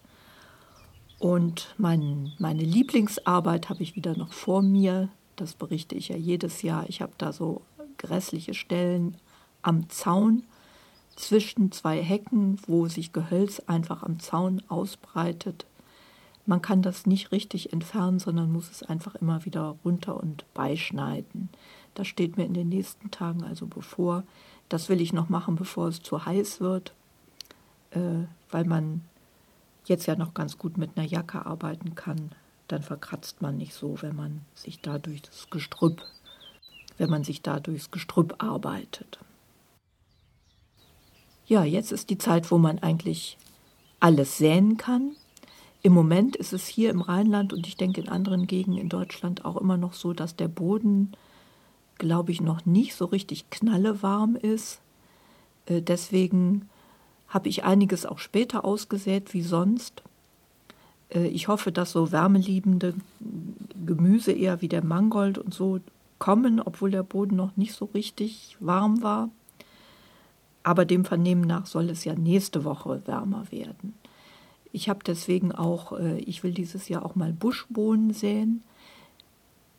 Und 1.18 1.74
mein, 1.78 2.32
meine 2.38 2.62
Lieblingsarbeit 2.62 3.70
habe 3.70 3.82
ich 3.82 3.96
wieder 3.96 4.16
noch 4.16 4.32
vor 4.32 4.62
mir. 4.62 5.08
Das 5.36 5.54
berichte 5.54 5.94
ich 5.94 6.08
ja 6.08 6.16
jedes 6.16 6.62
Jahr. 6.62 6.84
Ich 6.88 7.00
habe 7.00 7.12
da 7.16 7.32
so 7.32 7.62
grässliche 7.96 8.52
Stellen 8.52 9.16
am 9.62 9.88
Zaun 9.88 10.42
zwischen 11.14 11.72
zwei 11.72 12.02
Hecken, 12.02 12.58
wo 12.66 12.88
sich 12.88 13.14
Gehölz 13.14 13.60
einfach 13.60 14.02
am 14.02 14.20
Zaun 14.20 14.62
ausbreitet. 14.68 15.64
Man 16.44 16.60
kann 16.60 16.82
das 16.82 17.06
nicht 17.06 17.32
richtig 17.32 17.72
entfernen, 17.72 18.18
sondern 18.18 18.52
muss 18.52 18.70
es 18.70 18.82
einfach 18.82 19.14
immer 19.14 19.44
wieder 19.46 19.76
runter 19.84 20.20
und 20.22 20.44
beischneiden. 20.52 21.48
Das 21.96 22.06
steht 22.06 22.36
mir 22.36 22.44
in 22.44 22.52
den 22.52 22.68
nächsten 22.68 23.10
Tagen 23.10 23.42
also 23.42 23.66
bevor. 23.66 24.22
Das 24.68 24.88
will 24.88 25.00
ich 25.00 25.14
noch 25.14 25.30
machen, 25.30 25.56
bevor 25.56 25.88
es 25.88 26.02
zu 26.02 26.26
heiß 26.26 26.60
wird, 26.60 26.92
äh, 27.90 28.24
weil 28.50 28.64
man 28.64 29.00
jetzt 29.86 30.06
ja 30.06 30.14
noch 30.14 30.34
ganz 30.34 30.58
gut 30.58 30.76
mit 30.76 30.90
einer 30.96 31.06
Jacke 31.06 31.46
arbeiten 31.46 31.94
kann. 31.94 32.32
Dann 32.68 32.82
verkratzt 32.82 33.40
man 33.40 33.56
nicht 33.56 33.72
so, 33.72 33.96
wenn 34.02 34.14
man 34.14 34.42
sich 34.54 34.80
da 34.82 34.98
durch 34.98 35.22
das 35.22 35.48
Gestrüpp, 35.48 36.02
wenn 36.98 37.08
man 37.08 37.24
sich 37.24 37.40
da 37.40 37.60
durchs 37.60 37.90
Gestrüpp 37.90 38.42
arbeitet. 38.42 39.18
Ja, 41.46 41.64
jetzt 41.64 41.92
ist 41.92 42.10
die 42.10 42.18
Zeit, 42.18 42.50
wo 42.50 42.58
man 42.58 42.80
eigentlich 42.80 43.38
alles 44.00 44.36
säen 44.36 44.76
kann. 44.76 45.16
Im 45.80 45.94
Moment 45.94 46.36
ist 46.36 46.52
es 46.52 46.66
hier 46.66 46.90
im 46.90 47.00
Rheinland 47.00 47.54
und 47.54 47.66
ich 47.66 47.78
denke 47.78 48.02
in 48.02 48.08
anderen 48.10 48.46
Gegenden 48.46 48.82
in 48.82 48.88
Deutschland 48.90 49.46
auch 49.46 49.56
immer 49.56 49.78
noch 49.78 49.94
so, 49.94 50.12
dass 50.12 50.36
der 50.36 50.48
Boden 50.48 51.12
glaube 51.98 52.32
ich, 52.32 52.40
noch 52.40 52.66
nicht 52.66 52.94
so 52.94 53.06
richtig 53.06 53.50
knallewarm 53.50 54.36
ist. 54.36 54.80
Äh, 55.66 55.82
deswegen 55.82 56.68
habe 57.28 57.48
ich 57.48 57.64
einiges 57.64 58.06
auch 58.06 58.18
später 58.18 58.64
ausgesät 58.64 59.34
wie 59.34 59.42
sonst. 59.42 60.02
Äh, 61.10 61.26
ich 61.28 61.48
hoffe, 61.48 61.72
dass 61.72 61.92
so 61.92 62.12
wärmeliebende 62.12 62.94
Gemüse 63.84 64.32
eher 64.32 64.60
wie 64.62 64.68
der 64.68 64.84
Mangold 64.84 65.38
und 65.38 65.54
so 65.54 65.80
kommen, 66.18 66.60
obwohl 66.60 66.90
der 66.90 67.02
Boden 67.02 67.36
noch 67.36 67.56
nicht 67.56 67.74
so 67.74 67.86
richtig 67.86 68.56
warm 68.60 69.02
war. 69.02 69.30
Aber 70.62 70.84
dem 70.84 71.04
Vernehmen 71.04 71.42
nach 71.42 71.66
soll 71.66 71.90
es 71.90 72.04
ja 72.04 72.14
nächste 72.14 72.64
Woche 72.64 73.02
wärmer 73.06 73.44
werden. 73.50 73.94
Ich 74.72 74.88
habe 74.88 75.00
deswegen 75.06 75.52
auch, 75.52 75.92
äh, 75.92 76.18
ich 76.18 76.42
will 76.42 76.52
dieses 76.52 76.88
Jahr 76.88 77.04
auch 77.04 77.14
mal 77.14 77.32
Buschbohnen 77.32 78.12
säen 78.12 78.62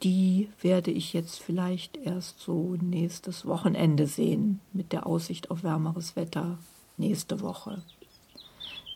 die 0.03 0.49
werde 0.61 0.91
ich 0.91 1.13
jetzt 1.13 1.39
vielleicht 1.39 1.97
erst 1.97 2.39
so 2.39 2.75
nächstes 2.81 3.45
Wochenende 3.45 4.07
sehen, 4.07 4.59
mit 4.73 4.91
der 4.91 5.07
Aussicht 5.07 5.49
auf 5.49 5.63
wärmeres 5.63 6.15
Wetter 6.15 6.59
nächste 6.97 7.41
Woche. 7.41 7.81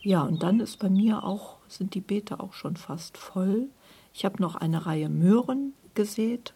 Ja, 0.02 0.22
und 0.22 0.42
dann 0.42 0.60
ist 0.60 0.78
bei 0.78 0.90
mir 0.90 1.24
auch, 1.24 1.58
sind 1.68 1.94
die 1.94 2.00
Beete 2.00 2.40
auch 2.40 2.54
schon 2.54 2.76
fast 2.76 3.16
voll. 3.16 3.68
Ich 4.12 4.24
habe 4.24 4.42
noch 4.42 4.56
eine 4.56 4.86
Reihe 4.86 5.08
Möhren 5.08 5.74
gesät 5.94 6.54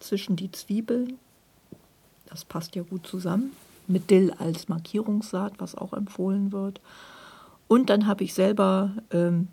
zwischen 0.00 0.36
die 0.36 0.50
Zwiebeln. 0.50 1.18
Das 2.26 2.44
passt 2.44 2.74
ja 2.74 2.82
gut 2.82 3.06
zusammen. 3.06 3.52
Mit 3.86 4.10
Dill 4.10 4.32
als 4.32 4.68
Markierungssaat, 4.68 5.54
was 5.58 5.74
auch 5.74 5.92
empfohlen 5.92 6.52
wird. 6.52 6.80
Und 7.68 7.90
dann 7.90 8.06
habe 8.06 8.24
ich 8.24 8.34
selber 8.34 8.92
ähm, 9.10 9.48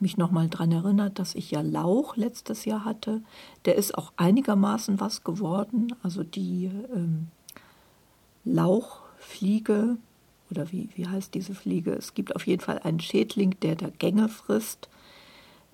mich 0.00 0.16
nochmal 0.16 0.48
daran 0.48 0.72
erinnert, 0.72 1.18
dass 1.18 1.34
ich 1.34 1.50
ja 1.50 1.60
Lauch 1.60 2.16
letztes 2.16 2.64
Jahr 2.64 2.84
hatte. 2.84 3.22
Der 3.64 3.76
ist 3.76 3.96
auch 3.96 4.12
einigermaßen 4.16 5.00
was 5.00 5.24
geworden. 5.24 5.94
Also 6.02 6.22
die 6.22 6.70
ähm, 6.94 7.28
Lauchfliege, 8.44 9.96
oder 10.50 10.70
wie, 10.70 10.88
wie 10.94 11.06
heißt 11.06 11.34
diese 11.34 11.54
Fliege? 11.54 11.92
Es 11.92 12.14
gibt 12.14 12.36
auf 12.36 12.46
jeden 12.46 12.62
Fall 12.62 12.78
einen 12.80 13.00
Schädling, 13.00 13.56
der 13.62 13.76
da 13.76 13.88
Gänge 13.90 14.28
frisst. 14.28 14.88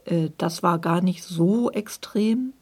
Äh, 0.04 0.30
das 0.38 0.62
war 0.62 0.78
gar 0.78 1.00
nicht 1.00 1.22
so 1.22 1.70
extrem. 1.70 2.52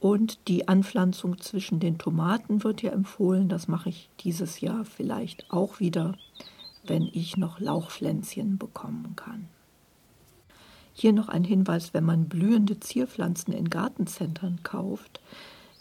Und 0.00 0.48
die 0.48 0.66
Anpflanzung 0.66 1.38
zwischen 1.38 1.78
den 1.78 1.96
Tomaten 1.96 2.64
wird 2.64 2.82
ja 2.82 2.90
empfohlen. 2.90 3.48
Das 3.48 3.68
mache 3.68 3.88
ich 3.88 4.08
dieses 4.20 4.60
Jahr 4.60 4.84
vielleicht 4.84 5.50
auch 5.52 5.78
wieder, 5.78 6.16
wenn 6.84 7.08
ich 7.12 7.36
noch 7.36 7.60
Lauchpflänzchen 7.60 8.58
bekommen 8.58 9.14
kann. 9.14 9.46
Hier 10.94 11.12
noch 11.12 11.28
ein 11.28 11.44
Hinweis, 11.44 11.94
wenn 11.94 12.04
man 12.04 12.28
blühende 12.28 12.78
Zierpflanzen 12.78 13.52
in 13.54 13.70
Gartencentern 13.70 14.60
kauft, 14.62 15.20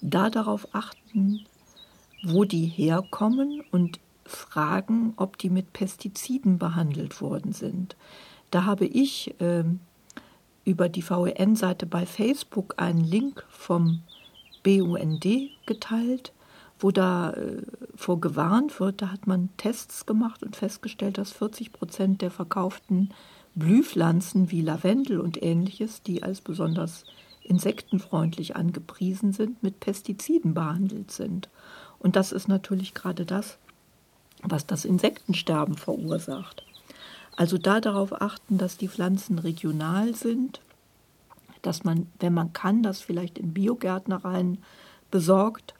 da 0.01 0.29
darauf 0.29 0.67
achten, 0.73 1.45
wo 2.23 2.45
die 2.45 2.65
herkommen 2.65 3.61
und 3.71 3.99
fragen, 4.25 5.13
ob 5.17 5.37
die 5.37 5.49
mit 5.49 5.73
Pestiziden 5.73 6.57
behandelt 6.57 7.21
worden 7.21 7.53
sind. 7.53 7.95
Da 8.51 8.65
habe 8.65 8.85
ich 8.85 9.39
äh, 9.41 9.63
über 10.65 10.89
die 10.89 11.01
VEN-Seite 11.01 11.85
bei 11.85 12.05
Facebook 12.05 12.75
einen 12.77 13.03
Link 13.03 13.45
vom 13.49 14.01
BUND 14.63 15.25
geteilt, 15.65 16.33
wo 16.79 16.91
da 16.91 17.31
äh, 17.31 17.61
vor 17.95 18.19
gewarnt 18.21 18.79
wird. 18.79 19.01
Da 19.01 19.11
hat 19.11 19.27
man 19.27 19.49
Tests 19.57 20.05
gemacht 20.05 20.43
und 20.43 20.55
festgestellt, 20.55 21.17
dass 21.17 21.31
40 21.31 21.73
Prozent 21.73 22.21
der 22.21 22.31
verkauften 22.31 23.13
Blühpflanzen 23.55 24.51
wie 24.51 24.61
Lavendel 24.61 25.19
und 25.19 25.41
ähnliches, 25.41 26.01
die 26.03 26.23
als 26.23 26.41
besonders 26.41 27.05
insektenfreundlich 27.43 28.55
angepriesen 28.55 29.33
sind, 29.33 29.61
mit 29.61 29.79
Pestiziden 29.79 30.53
behandelt 30.53 31.11
sind. 31.11 31.49
Und 31.99 32.15
das 32.15 32.31
ist 32.31 32.47
natürlich 32.47 32.93
gerade 32.93 33.25
das, 33.25 33.57
was 34.43 34.65
das 34.65 34.85
Insektensterben 34.85 35.75
verursacht. 35.75 36.65
Also 37.35 37.57
da 37.57 37.81
darauf 37.81 38.21
achten, 38.21 38.57
dass 38.57 38.77
die 38.77 38.87
Pflanzen 38.87 39.39
regional 39.39 40.15
sind, 40.15 40.61
dass 41.61 41.83
man, 41.83 42.07
wenn 42.19 42.33
man 42.33 42.53
kann, 42.53 42.83
das 42.83 43.01
vielleicht 43.01 43.37
in 43.37 43.53
Biogärtnereien 43.53 44.59
besorgt, 45.11 45.73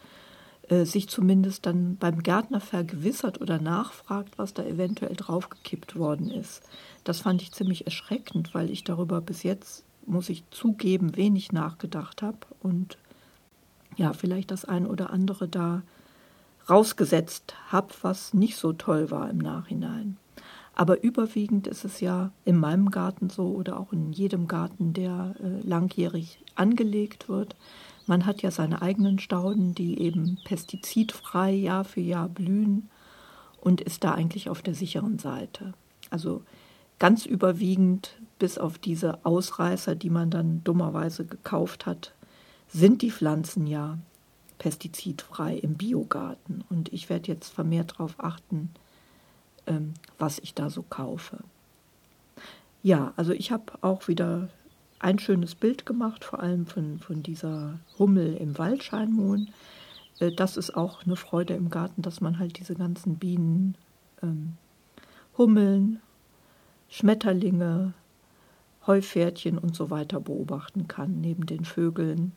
äh, 0.72 0.86
sich 0.86 1.10
zumindest 1.10 1.66
dann 1.66 1.98
beim 1.98 2.24
Gärtner 2.24 2.62
vergewissert 2.62 3.42
oder 3.42 3.60
nachfragt, 3.60 4.38
was 4.38 4.54
da 4.54 4.64
eventuell 4.64 5.16
draufgekippt 5.18 5.98
worden 5.98 6.32
ist. 6.32 6.64
Das 7.04 7.20
fand 7.20 7.42
ich 7.42 7.52
ziemlich 7.52 7.86
erschreckend, 7.86 8.54
weil 8.54 8.70
ich 8.70 8.86
darüber 8.86 9.20
bis 9.20 9.44
jetzt, 9.44 9.84
muss 10.06 10.30
ich 10.30 10.46
zugeben, 10.50 11.18
wenig 11.18 11.52
nachgedacht 11.52 12.22
habe 12.22 12.38
und 12.62 12.98
ja, 13.98 14.14
vielleicht 14.14 14.50
das 14.50 14.64
ein 14.64 14.88
oder 14.88 15.10
andere 15.10 15.50
da 15.50 15.84
rausgesetzt 16.70 17.54
habe, 17.68 17.90
was 18.02 18.34
nicht 18.34 18.56
so 18.56 18.72
toll 18.72 19.12
war 19.12 19.30
im 19.30 19.40
Nachhinein. 19.40 20.16
Aber 20.74 21.04
überwiegend 21.04 21.68
ist 21.68 21.84
es 21.84 22.00
ja 22.00 22.32
in 22.46 22.56
meinem 22.56 22.92
Garten 22.92 23.30
so 23.30 23.48
oder 23.48 23.78
auch 23.78 23.92
in 23.92 24.14
jedem 24.14 24.48
Garten, 24.48 24.94
der 24.94 25.36
äh, 25.44 25.68
langjährig 25.68 26.40
angelegt 26.56 27.28
wird. 27.28 27.58
Man 28.12 28.26
hat 28.26 28.42
ja 28.42 28.52
seine 28.52 28.82
eigenen 28.82 29.20
Stauden, 29.20 29.74
die 29.74 30.02
eben 30.02 30.38
pestizidfrei 30.44 31.52
Jahr 31.52 31.86
für 31.86 32.02
Jahr 32.02 32.28
blühen 32.28 32.90
und 33.62 33.80
ist 33.80 34.04
da 34.04 34.14
eigentlich 34.14 34.50
auf 34.50 34.62
der 34.62 34.76
sicheren 34.76 35.18
Seite. 35.18 35.72
Also 36.10 36.44
ganz 37.00 37.26
überwiegend, 37.26 38.20
bis 38.38 38.58
auf 38.58 38.78
diese 38.78 39.26
Ausreißer, 39.26 39.96
die 39.96 40.10
man 40.10 40.30
dann 40.30 40.62
dummerweise 40.66 41.26
gekauft 41.26 41.86
hat, 41.86 42.14
sind 42.68 43.02
die 43.02 43.12
Pflanzen 43.12 43.66
ja 43.66 43.98
pestizidfrei 44.58 45.56
im 45.56 45.76
Biogarten. 45.76 46.66
Und 46.70 46.92
ich 46.92 47.10
werde 47.10 47.30
jetzt 47.30 47.54
vermehrt 47.54 47.92
darauf 47.92 48.16
achten, 48.18 48.72
ähm, 49.68 49.94
was 50.20 50.38
ich 50.40 50.54
da 50.54 50.70
so 50.70 50.82
kaufe. 50.82 51.38
Ja, 52.84 53.14
also 53.16 53.32
ich 53.32 53.54
habe 53.54 53.72
auch 53.80 54.10
wieder 54.10 54.50
ein 55.02 55.20
schönes 55.20 55.56
Bild 55.56 55.86
gemacht, 55.86 56.24
vor 56.24 56.42
allem 56.42 56.66
von, 56.68 57.00
von 57.00 57.24
dieser 57.24 57.80
Hummel 57.98 58.36
im 58.36 58.58
Waldscheinmohn. 58.58 59.50
Äh, 60.20 60.32
das 60.32 60.58
ist 60.58 60.76
auch 60.78 61.04
eine 61.04 61.16
Freude 61.16 61.56
im 61.56 61.70
Garten, 61.70 62.02
dass 62.02 62.22
man 62.22 62.40
halt 62.40 62.60
diese 62.60 62.76
ganzen 62.76 63.16
Bienen, 63.16 63.76
ähm, 64.22 64.54
Hummeln, 65.38 66.00
Schmetterlinge, 66.88 67.94
Heupferdchen 68.86 69.58
und 69.58 69.76
so 69.76 69.90
weiter 69.90 70.20
beobachten 70.20 70.88
kann, 70.88 71.22
neben 71.22 71.46
den 71.46 71.66
Vögeln. 71.66 72.34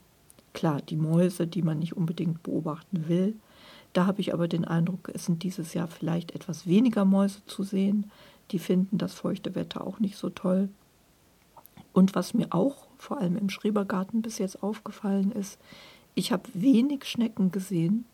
Klar, 0.53 0.81
die 0.81 0.97
Mäuse, 0.97 1.47
die 1.47 1.63
man 1.63 1.81
nicht 1.81 1.97
unbedingt 1.97 2.43
beobachten 2.43 3.09
will. 3.09 3.35
Da 3.93 4.07
habe 4.07 4.21
ich 4.21 4.33
aber 4.33 4.49
den 4.49 4.65
Eindruck, 4.65 5.11
es 5.13 5.27
sind 5.27 5.43
dieses 5.43 5.75
Jahr 5.75 5.89
vielleicht 5.89 6.33
etwas 6.33 6.67
weniger 6.67 7.05
Mäuse 7.05 7.45
zu 7.47 7.63
sehen. 7.63 8.11
Die 8.51 8.59
finden 8.59 8.99
das 8.99 9.15
feuchte 9.15 9.55
Wetter 9.55 9.87
auch 9.87 10.01
nicht 10.01 10.17
so 10.17 10.31
toll. 10.31 10.69
Und 11.95 12.15
was 12.15 12.35
mir 12.35 12.49
auch 12.51 12.87
vor 12.99 13.19
allem 13.19 13.39
im 13.39 13.49
Schrebergarten 13.49 14.21
bis 14.21 14.37
jetzt 14.37 14.63
aufgefallen 14.63 15.33
ist, 15.33 15.59
ich 16.15 16.33
habe 16.33 16.43
wenig 16.53 17.07
Schnecken 17.07 17.51
gesehen. 17.51 18.05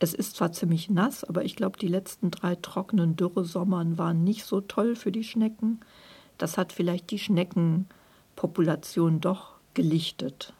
Es 0.00 0.12
ist 0.12 0.34
zwar 0.34 0.50
ziemlich 0.50 0.90
nass, 0.90 1.22
aber 1.22 1.44
ich 1.44 1.54
glaube, 1.54 1.78
die 1.78 1.86
letzten 1.86 2.32
drei 2.32 2.56
trockenen 2.56 3.14
Dürresommern 3.14 3.98
waren 3.98 4.24
nicht 4.24 4.44
so 4.44 4.60
toll 4.60 4.96
für 4.96 5.12
die 5.12 5.24
Schnecken. 5.24 5.78
Das 6.38 6.58
hat 6.58 6.72
vielleicht 6.72 7.12
die 7.12 7.20
Schneckenpopulation 7.20 9.20
doch 9.20 9.52
gelichtet 9.74 10.54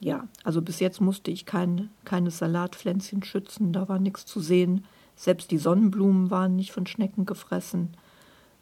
ja, 0.00 0.28
also 0.44 0.62
bis 0.62 0.80
jetzt 0.80 1.00
musste 1.00 1.30
ich 1.30 1.46
kein, 1.46 1.90
keine 2.04 2.30
Salatpflänzchen 2.30 3.22
schützen, 3.22 3.72
da 3.72 3.88
war 3.88 3.98
nichts 3.98 4.26
zu 4.26 4.40
sehen. 4.40 4.84
Selbst 5.14 5.50
die 5.50 5.58
Sonnenblumen 5.58 6.30
waren 6.30 6.56
nicht 6.56 6.72
von 6.72 6.86
Schnecken 6.86 7.24
gefressen. 7.24 7.96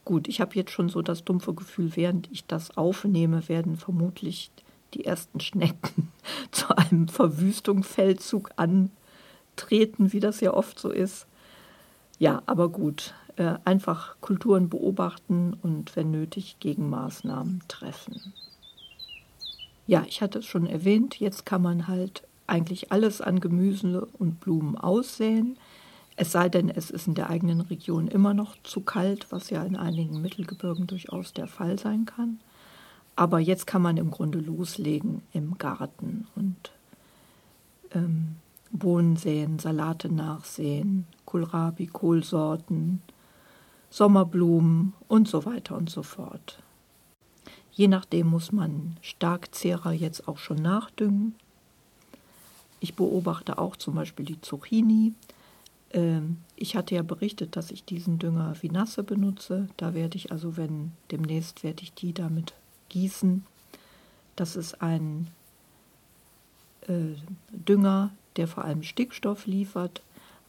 Gut, 0.05 0.29
ich 0.29 0.41
habe 0.41 0.55
jetzt 0.55 0.71
schon 0.71 0.89
so 0.89 1.01
das 1.01 1.25
dumpfe 1.25 1.55
Gefühl, 1.55 1.97
während 1.97 2.31
ich 2.31 2.47
das 2.47 2.77
aufnehme, 2.77 3.49
werden 3.49 3.77
vermutlich 3.77 4.51
die 4.93 5.05
ersten 5.05 5.41
Schnecken 5.41 6.13
zu 6.51 6.77
einem 6.77 7.09
Verwüstungsfeldzug 7.09 8.51
antreten, 8.57 10.13
wie 10.13 10.21
das 10.21 10.41
ja 10.41 10.53
oft 10.53 10.79
so 10.79 10.91
ist. 10.91 11.27
Ja, 12.19 12.43
aber 12.47 12.69
gut, 12.69 13.15
äh, 13.37 13.55
einfach 13.65 14.17
Kulturen 14.21 14.69
beobachten 14.69 15.57
und 15.63 15.97
wenn 15.97 16.11
nötig 16.11 16.57
Gegenmaßnahmen 16.61 17.63
treffen. 17.67 18.33
Ja, 19.87 20.05
ich 20.07 20.23
hatte 20.23 20.39
es 20.39 20.47
schon 20.47 20.67
erwähnt, 20.67 21.19
jetzt 21.19 21.45
kann 21.45 21.63
man 21.63 21.89
halt 21.89 22.23
eigentlich 22.47 22.93
alles 22.93 23.21
an 23.21 23.41
Gemüse 23.41 24.07
und 24.19 24.41
Blumen 24.41 24.77
aussäen. 24.77 25.57
Es 26.17 26.31
sei 26.33 26.49
denn, 26.49 26.71
es 26.71 26.91
ist 26.91 27.09
in 27.09 27.15
der 27.15 27.29
eigenen 27.29 27.61
Region 27.61 28.07
immer 28.07 28.35
noch 28.35 28.57
zu 28.63 28.81
kalt, 28.81 29.27
was 29.31 29.51
ja 29.51 29.65
in 29.65 29.77
einigen 29.77 30.21
Mittelgebirgen 30.23 30.87
durchaus 30.87 31.33
der 31.33 31.49
Fall 31.49 31.79
sein 31.79 32.05
kann. 32.05 32.39
Aber 33.17 33.39
jetzt 33.39 33.67
kann 33.67 33.83
man 33.83 33.97
im 33.97 34.11
Grunde 34.11 34.39
loslegen 34.39 35.23
im 35.33 35.59
Garten 35.59 36.27
und 36.35 36.73
ähm, 37.93 38.37
Bohnen 38.71 39.17
säen, 39.17 39.59
Salate 39.59 40.13
nachsäen, 40.13 41.07
Kohlrabi, 41.27 41.87
Kohlsorten, 41.87 43.03
Sommerblumen 43.91 44.93
und 45.07 45.29
so 45.29 45.45
weiter 45.45 45.77
und 45.77 45.91
so 45.91 46.03
fort. 46.03 46.59
Je 47.71 47.89
nachdem 47.89 48.29
muss 48.29 48.51
man 48.51 48.97
Starkzehrer 49.01 49.93
jetzt 49.93 50.27
auch 50.27 50.39
schon 50.39 50.63
nachdüngen. 50.63 51.35
Ich 52.81 52.95
beobachte 52.95 53.59
auch 53.59 53.77
zum 53.77 53.95
Beispiel 53.95 54.27
die 54.27 54.41
Zucchini. 54.41 55.15
Ähm, 55.95 56.39
ich 56.57 56.77
hatte 56.77 56.95
ja 56.95 57.03
berichtet, 57.03 57.57
dass 57.57 57.71
ich 57.71 57.85
diesen 57.85 58.19
Dünger 58.19 58.55
Vinasse 58.61 59.03
benutze. 59.03 59.69
Da 59.79 59.95
werde 59.95 60.17
ich 60.17 60.31
also, 60.33 60.57
wenn 60.59 60.93
demnächst 61.11 61.63
werde 61.63 61.83
ich 61.83 61.95
die 61.95 62.13
damit 62.13 62.53
gießen. 62.91 63.47
Das 64.37 64.57
ist 64.57 64.83
ein 64.83 65.29
äh, 66.89 67.15
Dünger, 67.53 68.11
der 68.37 68.49
vor 68.49 68.65
allem 68.65 68.83
Stickstoff 68.83 69.47
liefert. 69.47 70.03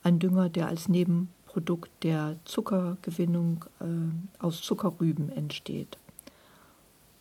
Ein 0.03 0.19
Dünger, 0.19 0.49
der 0.49 0.67
als 0.67 0.89
Nebenprodukt 0.89 1.91
der 2.03 2.35
Zuckergewinnung 2.45 3.65
äh, 3.79 4.43
aus 4.43 4.61
Zuckerrüben 4.61 5.29
entsteht 5.29 5.97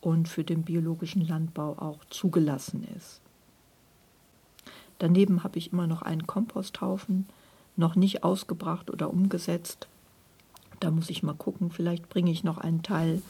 und 0.00 0.28
für 0.28 0.44
den 0.44 0.62
biologischen 0.62 1.26
Landbau 1.26 1.76
auch 1.78 2.04
zugelassen 2.10 2.86
ist. 2.96 3.20
Daneben 4.98 5.44
habe 5.44 5.58
ich 5.58 5.72
immer 5.72 5.86
noch 5.86 6.02
einen 6.02 6.26
Komposthaufen, 6.26 7.26
noch 7.76 7.96
nicht 7.96 8.24
ausgebracht 8.24 8.90
oder 8.90 9.10
umgesetzt. 9.10 9.88
Da 10.80 10.90
muss 10.90 11.10
ich 11.10 11.22
mal 11.22 11.34
gucken, 11.34 11.70
vielleicht 11.70 12.08
bringe 12.08 12.30
ich 12.30 12.44
noch 12.44 12.58
einen 12.58 12.82
Teil 12.82 13.22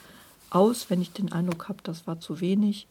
aus, 0.51 0.91
wenn 0.91 1.03
ich 1.03 1.13
den 1.13 1.33
Eindruck 1.33 1.69
habe, 1.69 1.79
das 1.83 2.07
war 2.07 2.21
zu 2.21 2.41
wenig. 2.41 2.87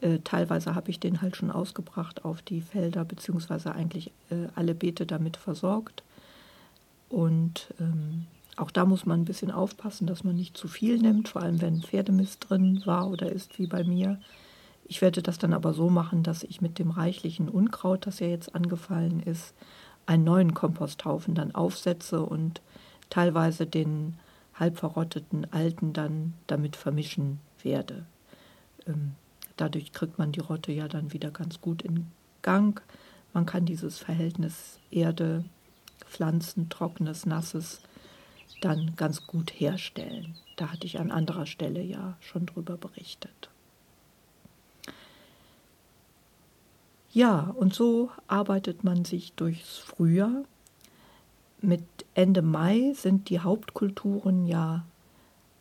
Äh, 0.00 0.20
teilweise 0.22 0.74
habe 0.74 0.90
ich 0.90 1.00
den 1.00 1.22
halt 1.22 1.36
schon 1.36 1.50
ausgebracht 1.50 2.24
auf 2.24 2.42
die 2.42 2.60
Felder, 2.60 3.04
beziehungsweise 3.04 3.74
eigentlich 3.74 4.12
äh, 4.30 4.48
alle 4.54 4.74
Beete 4.74 5.06
damit 5.06 5.36
versorgt. 5.36 6.02
Und 7.08 7.72
ähm, 7.80 8.26
auch 8.56 8.70
da 8.70 8.84
muss 8.84 9.06
man 9.06 9.20
ein 9.20 9.24
bisschen 9.24 9.50
aufpassen, 9.50 10.06
dass 10.06 10.24
man 10.24 10.36
nicht 10.36 10.56
zu 10.56 10.68
viel 10.68 10.98
nimmt, 10.98 11.28
vor 11.28 11.42
allem 11.42 11.60
wenn 11.60 11.82
Pferdemist 11.82 12.48
drin 12.48 12.82
war 12.84 13.08
oder 13.08 13.30
ist, 13.30 13.58
wie 13.58 13.66
bei 13.66 13.84
mir. 13.84 14.20
Ich 14.84 15.00
werde 15.00 15.22
das 15.22 15.38
dann 15.38 15.52
aber 15.52 15.74
so 15.74 15.90
machen, 15.90 16.22
dass 16.22 16.42
ich 16.42 16.60
mit 16.60 16.78
dem 16.78 16.90
reichlichen 16.90 17.48
Unkraut, 17.48 18.06
das 18.06 18.20
ja 18.20 18.26
jetzt 18.26 18.54
angefallen 18.54 19.20
ist, 19.20 19.54
einen 20.08 20.24
neuen 20.24 20.54
Komposthaufen 20.54 21.34
dann 21.34 21.54
aufsetze 21.54 22.22
und 22.22 22.62
teilweise 23.10 23.66
den 23.66 24.18
halb 24.54 24.78
verrotteten 24.78 25.46
alten 25.52 25.92
dann 25.92 26.32
damit 26.46 26.76
vermischen 26.76 27.40
werde. 27.62 28.06
Ähm, 28.86 29.12
dadurch 29.58 29.92
kriegt 29.92 30.18
man 30.18 30.32
die 30.32 30.40
Rotte 30.40 30.72
ja 30.72 30.88
dann 30.88 31.12
wieder 31.12 31.30
ganz 31.30 31.60
gut 31.60 31.82
in 31.82 32.06
Gang. 32.40 32.80
Man 33.34 33.44
kann 33.44 33.66
dieses 33.66 33.98
Verhältnis 33.98 34.78
Erde, 34.90 35.44
Pflanzen, 36.06 36.70
trockenes, 36.70 37.26
nasses 37.26 37.82
dann 38.62 38.96
ganz 38.96 39.26
gut 39.26 39.50
herstellen. 39.50 40.36
Da 40.56 40.72
hatte 40.72 40.86
ich 40.86 40.98
an 40.98 41.10
anderer 41.10 41.44
Stelle 41.44 41.82
ja 41.82 42.16
schon 42.20 42.46
drüber 42.46 42.78
berichtet. 42.78 43.50
Ja, 47.10 47.54
und 47.56 47.74
so 47.74 48.10
arbeitet 48.26 48.84
man 48.84 49.04
sich 49.04 49.32
durchs 49.32 49.78
Frühjahr. 49.78 50.44
Mit 51.60 51.82
Ende 52.14 52.42
Mai 52.42 52.92
sind 52.94 53.30
die 53.30 53.40
Hauptkulturen 53.40 54.46
ja 54.46 54.84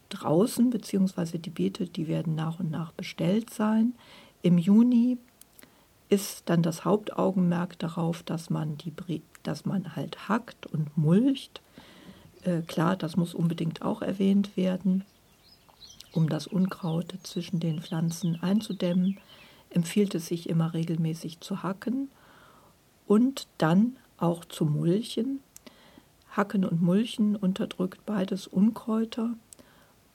draußen, 0.09 0.69
beziehungsweise 0.69 1.39
die 1.39 1.49
Beete, 1.49 1.87
die 1.87 2.07
werden 2.07 2.35
nach 2.35 2.59
und 2.59 2.69
nach 2.69 2.91
bestellt 2.91 3.49
sein. 3.49 3.93
Im 4.41 4.57
Juni 4.57 5.17
ist 6.09 6.43
dann 6.45 6.61
das 6.61 6.85
Hauptaugenmerk 6.85 7.79
darauf, 7.79 8.23
dass 8.23 8.49
man, 8.49 8.77
die, 8.77 8.93
dass 9.43 9.65
man 9.65 9.95
halt 9.95 10.29
hackt 10.29 10.67
und 10.67 10.97
mulcht 10.97 11.61
äh, 12.47 12.61
klar, 12.61 12.95
das 12.95 13.17
muss 13.17 13.33
unbedingt 13.33 13.81
auch 13.81 14.01
erwähnt 14.01 14.55
werden, 14.55 15.03
um 16.13 16.29
das 16.29 16.47
Unkraut 16.47 17.13
zwischen 17.23 17.59
den 17.59 17.81
Pflanzen 17.81 18.41
einzudämmen. 18.41 19.17
Empfiehlt 19.69 20.15
es 20.15 20.27
sich 20.27 20.49
immer 20.49 20.73
regelmäßig 20.73 21.39
zu 21.39 21.63
hacken 21.63 22.09
und 23.07 23.47
dann 23.57 23.97
auch 24.17 24.45
zu 24.45 24.65
mulchen. 24.65 25.39
Hacken 26.31 26.65
und 26.65 26.81
Mulchen 26.81 27.35
unterdrückt 27.35 28.05
beides 28.05 28.47
Unkräuter 28.47 29.35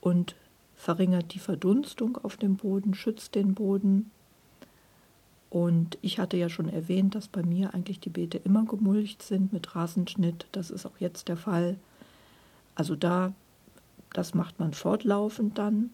und 0.01 0.37
verringert 0.77 1.35
die 1.35 1.39
Verdunstung 1.39 2.17
auf 2.17 2.37
dem 2.37 2.57
Boden, 2.57 2.95
schützt 2.95 3.35
den 3.35 3.55
Boden. 3.55 4.11
Und 5.51 5.99
ich 6.01 6.19
hatte 6.19 6.37
ja 6.37 6.49
schon 6.49 6.69
erwähnt, 6.69 7.15
dass 7.15 7.29
bei 7.29 7.43
mir 7.43 7.75
eigentlich 7.75 8.01
die 8.01 8.11
Beete 8.11 8.39
immer 8.39 8.65
gemulcht 8.65 9.23
sind 9.23 9.53
mit 9.53 9.77
Rasenschnitt. 9.77 10.47
Das 10.53 10.71
ist 10.71 10.87
auch 10.87 10.99
jetzt 10.99 11.29
der 11.29 11.37
Fall. 11.37 11.77
Also 12.75 12.97
da, 12.97 13.33
das 14.13 14.35
macht 14.35 14.59
man 14.59 14.73
fortlaufend 14.73 15.59
dann. 15.59 15.91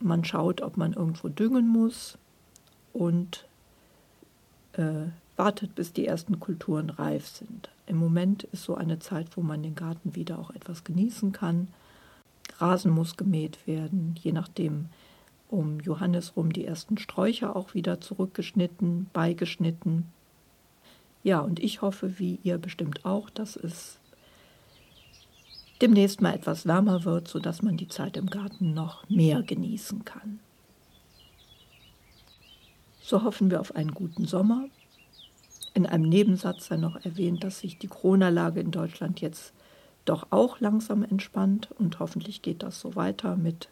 Man 0.00 0.24
schaut, 0.24 0.62
ob 0.62 0.76
man 0.76 0.94
irgendwo 0.94 1.28
düngen 1.28 1.68
muss 1.68 2.18
und 2.92 3.46
äh, 4.72 5.06
wartet, 5.36 5.74
bis 5.74 5.92
die 5.92 6.06
ersten 6.06 6.40
Kulturen 6.40 6.90
reif 6.90 7.26
sind. 7.26 7.70
Im 7.86 7.96
Moment 7.96 8.44
ist 8.44 8.64
so 8.64 8.74
eine 8.74 8.98
Zeit, 8.98 9.36
wo 9.36 9.42
man 9.42 9.62
den 9.62 9.74
Garten 9.74 10.14
wieder 10.14 10.38
auch 10.38 10.50
etwas 10.50 10.84
genießen 10.84 11.32
kann. 11.32 11.68
Rasen 12.58 12.92
muss 12.92 13.16
gemäht 13.16 13.66
werden, 13.66 14.14
je 14.20 14.32
nachdem 14.32 14.86
um 15.48 15.80
Johannes 15.80 16.36
rum 16.36 16.52
die 16.52 16.64
ersten 16.64 16.98
Sträucher 16.98 17.56
auch 17.56 17.74
wieder 17.74 18.00
zurückgeschnitten, 18.00 19.10
beigeschnitten. 19.12 20.04
Ja, 21.22 21.40
und 21.40 21.58
ich 21.58 21.82
hoffe, 21.82 22.18
wie 22.18 22.38
ihr 22.42 22.58
bestimmt 22.58 23.04
auch, 23.04 23.30
dass 23.30 23.56
es 23.56 23.99
demnächst 25.80 26.20
mal 26.20 26.34
etwas 26.34 26.66
wärmer 26.66 27.04
wird, 27.04 27.28
sodass 27.28 27.62
man 27.62 27.76
die 27.76 27.88
Zeit 27.88 28.16
im 28.16 28.26
Garten 28.26 28.74
noch 28.74 29.08
mehr 29.08 29.42
genießen 29.42 30.04
kann. 30.04 30.40
So 33.02 33.24
hoffen 33.24 33.50
wir 33.50 33.60
auf 33.60 33.74
einen 33.74 33.92
guten 33.92 34.26
Sommer. 34.26 34.66
In 35.74 35.86
einem 35.86 36.08
Nebensatz 36.08 36.66
sei 36.66 36.76
noch 36.76 37.04
erwähnt, 37.04 37.42
dass 37.42 37.60
sich 37.60 37.78
die 37.78 37.88
Corona-Lage 37.88 38.60
in 38.60 38.70
Deutschland 38.70 39.20
jetzt 39.20 39.52
doch 40.04 40.26
auch 40.30 40.60
langsam 40.60 41.02
entspannt 41.02 41.70
und 41.78 41.98
hoffentlich 41.98 42.42
geht 42.42 42.62
das 42.62 42.80
so 42.80 42.96
weiter 42.96 43.36
mit 43.36 43.68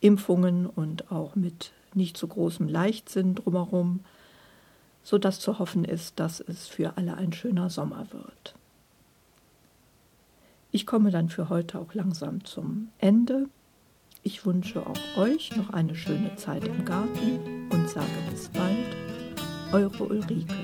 Impfungen 0.00 0.66
und 0.66 1.12
auch 1.12 1.36
mit 1.36 1.72
nicht 1.94 2.16
so 2.16 2.26
großem 2.26 2.68
Leichtsinn 2.68 3.34
drumherum, 3.34 4.00
sodass 5.02 5.40
zu 5.40 5.58
hoffen 5.58 5.84
ist, 5.84 6.18
dass 6.18 6.40
es 6.40 6.66
für 6.66 6.96
alle 6.96 7.16
ein 7.16 7.32
schöner 7.32 7.70
Sommer 7.70 8.06
wird. 8.12 8.54
Ich 10.74 10.86
komme 10.86 11.10
dann 11.10 11.28
für 11.28 11.50
heute 11.50 11.78
auch 11.78 11.92
langsam 11.92 12.46
zum 12.46 12.88
Ende. 12.96 13.46
Ich 14.22 14.46
wünsche 14.46 14.86
auch 14.86 15.18
euch 15.18 15.54
noch 15.54 15.68
eine 15.68 15.94
schöne 15.94 16.34
Zeit 16.36 16.66
im 16.66 16.86
Garten 16.86 17.68
und 17.70 17.90
sage 17.90 18.06
bis 18.30 18.48
bald, 18.48 18.96
eure 19.72 20.02
Ulrike. 20.02 20.54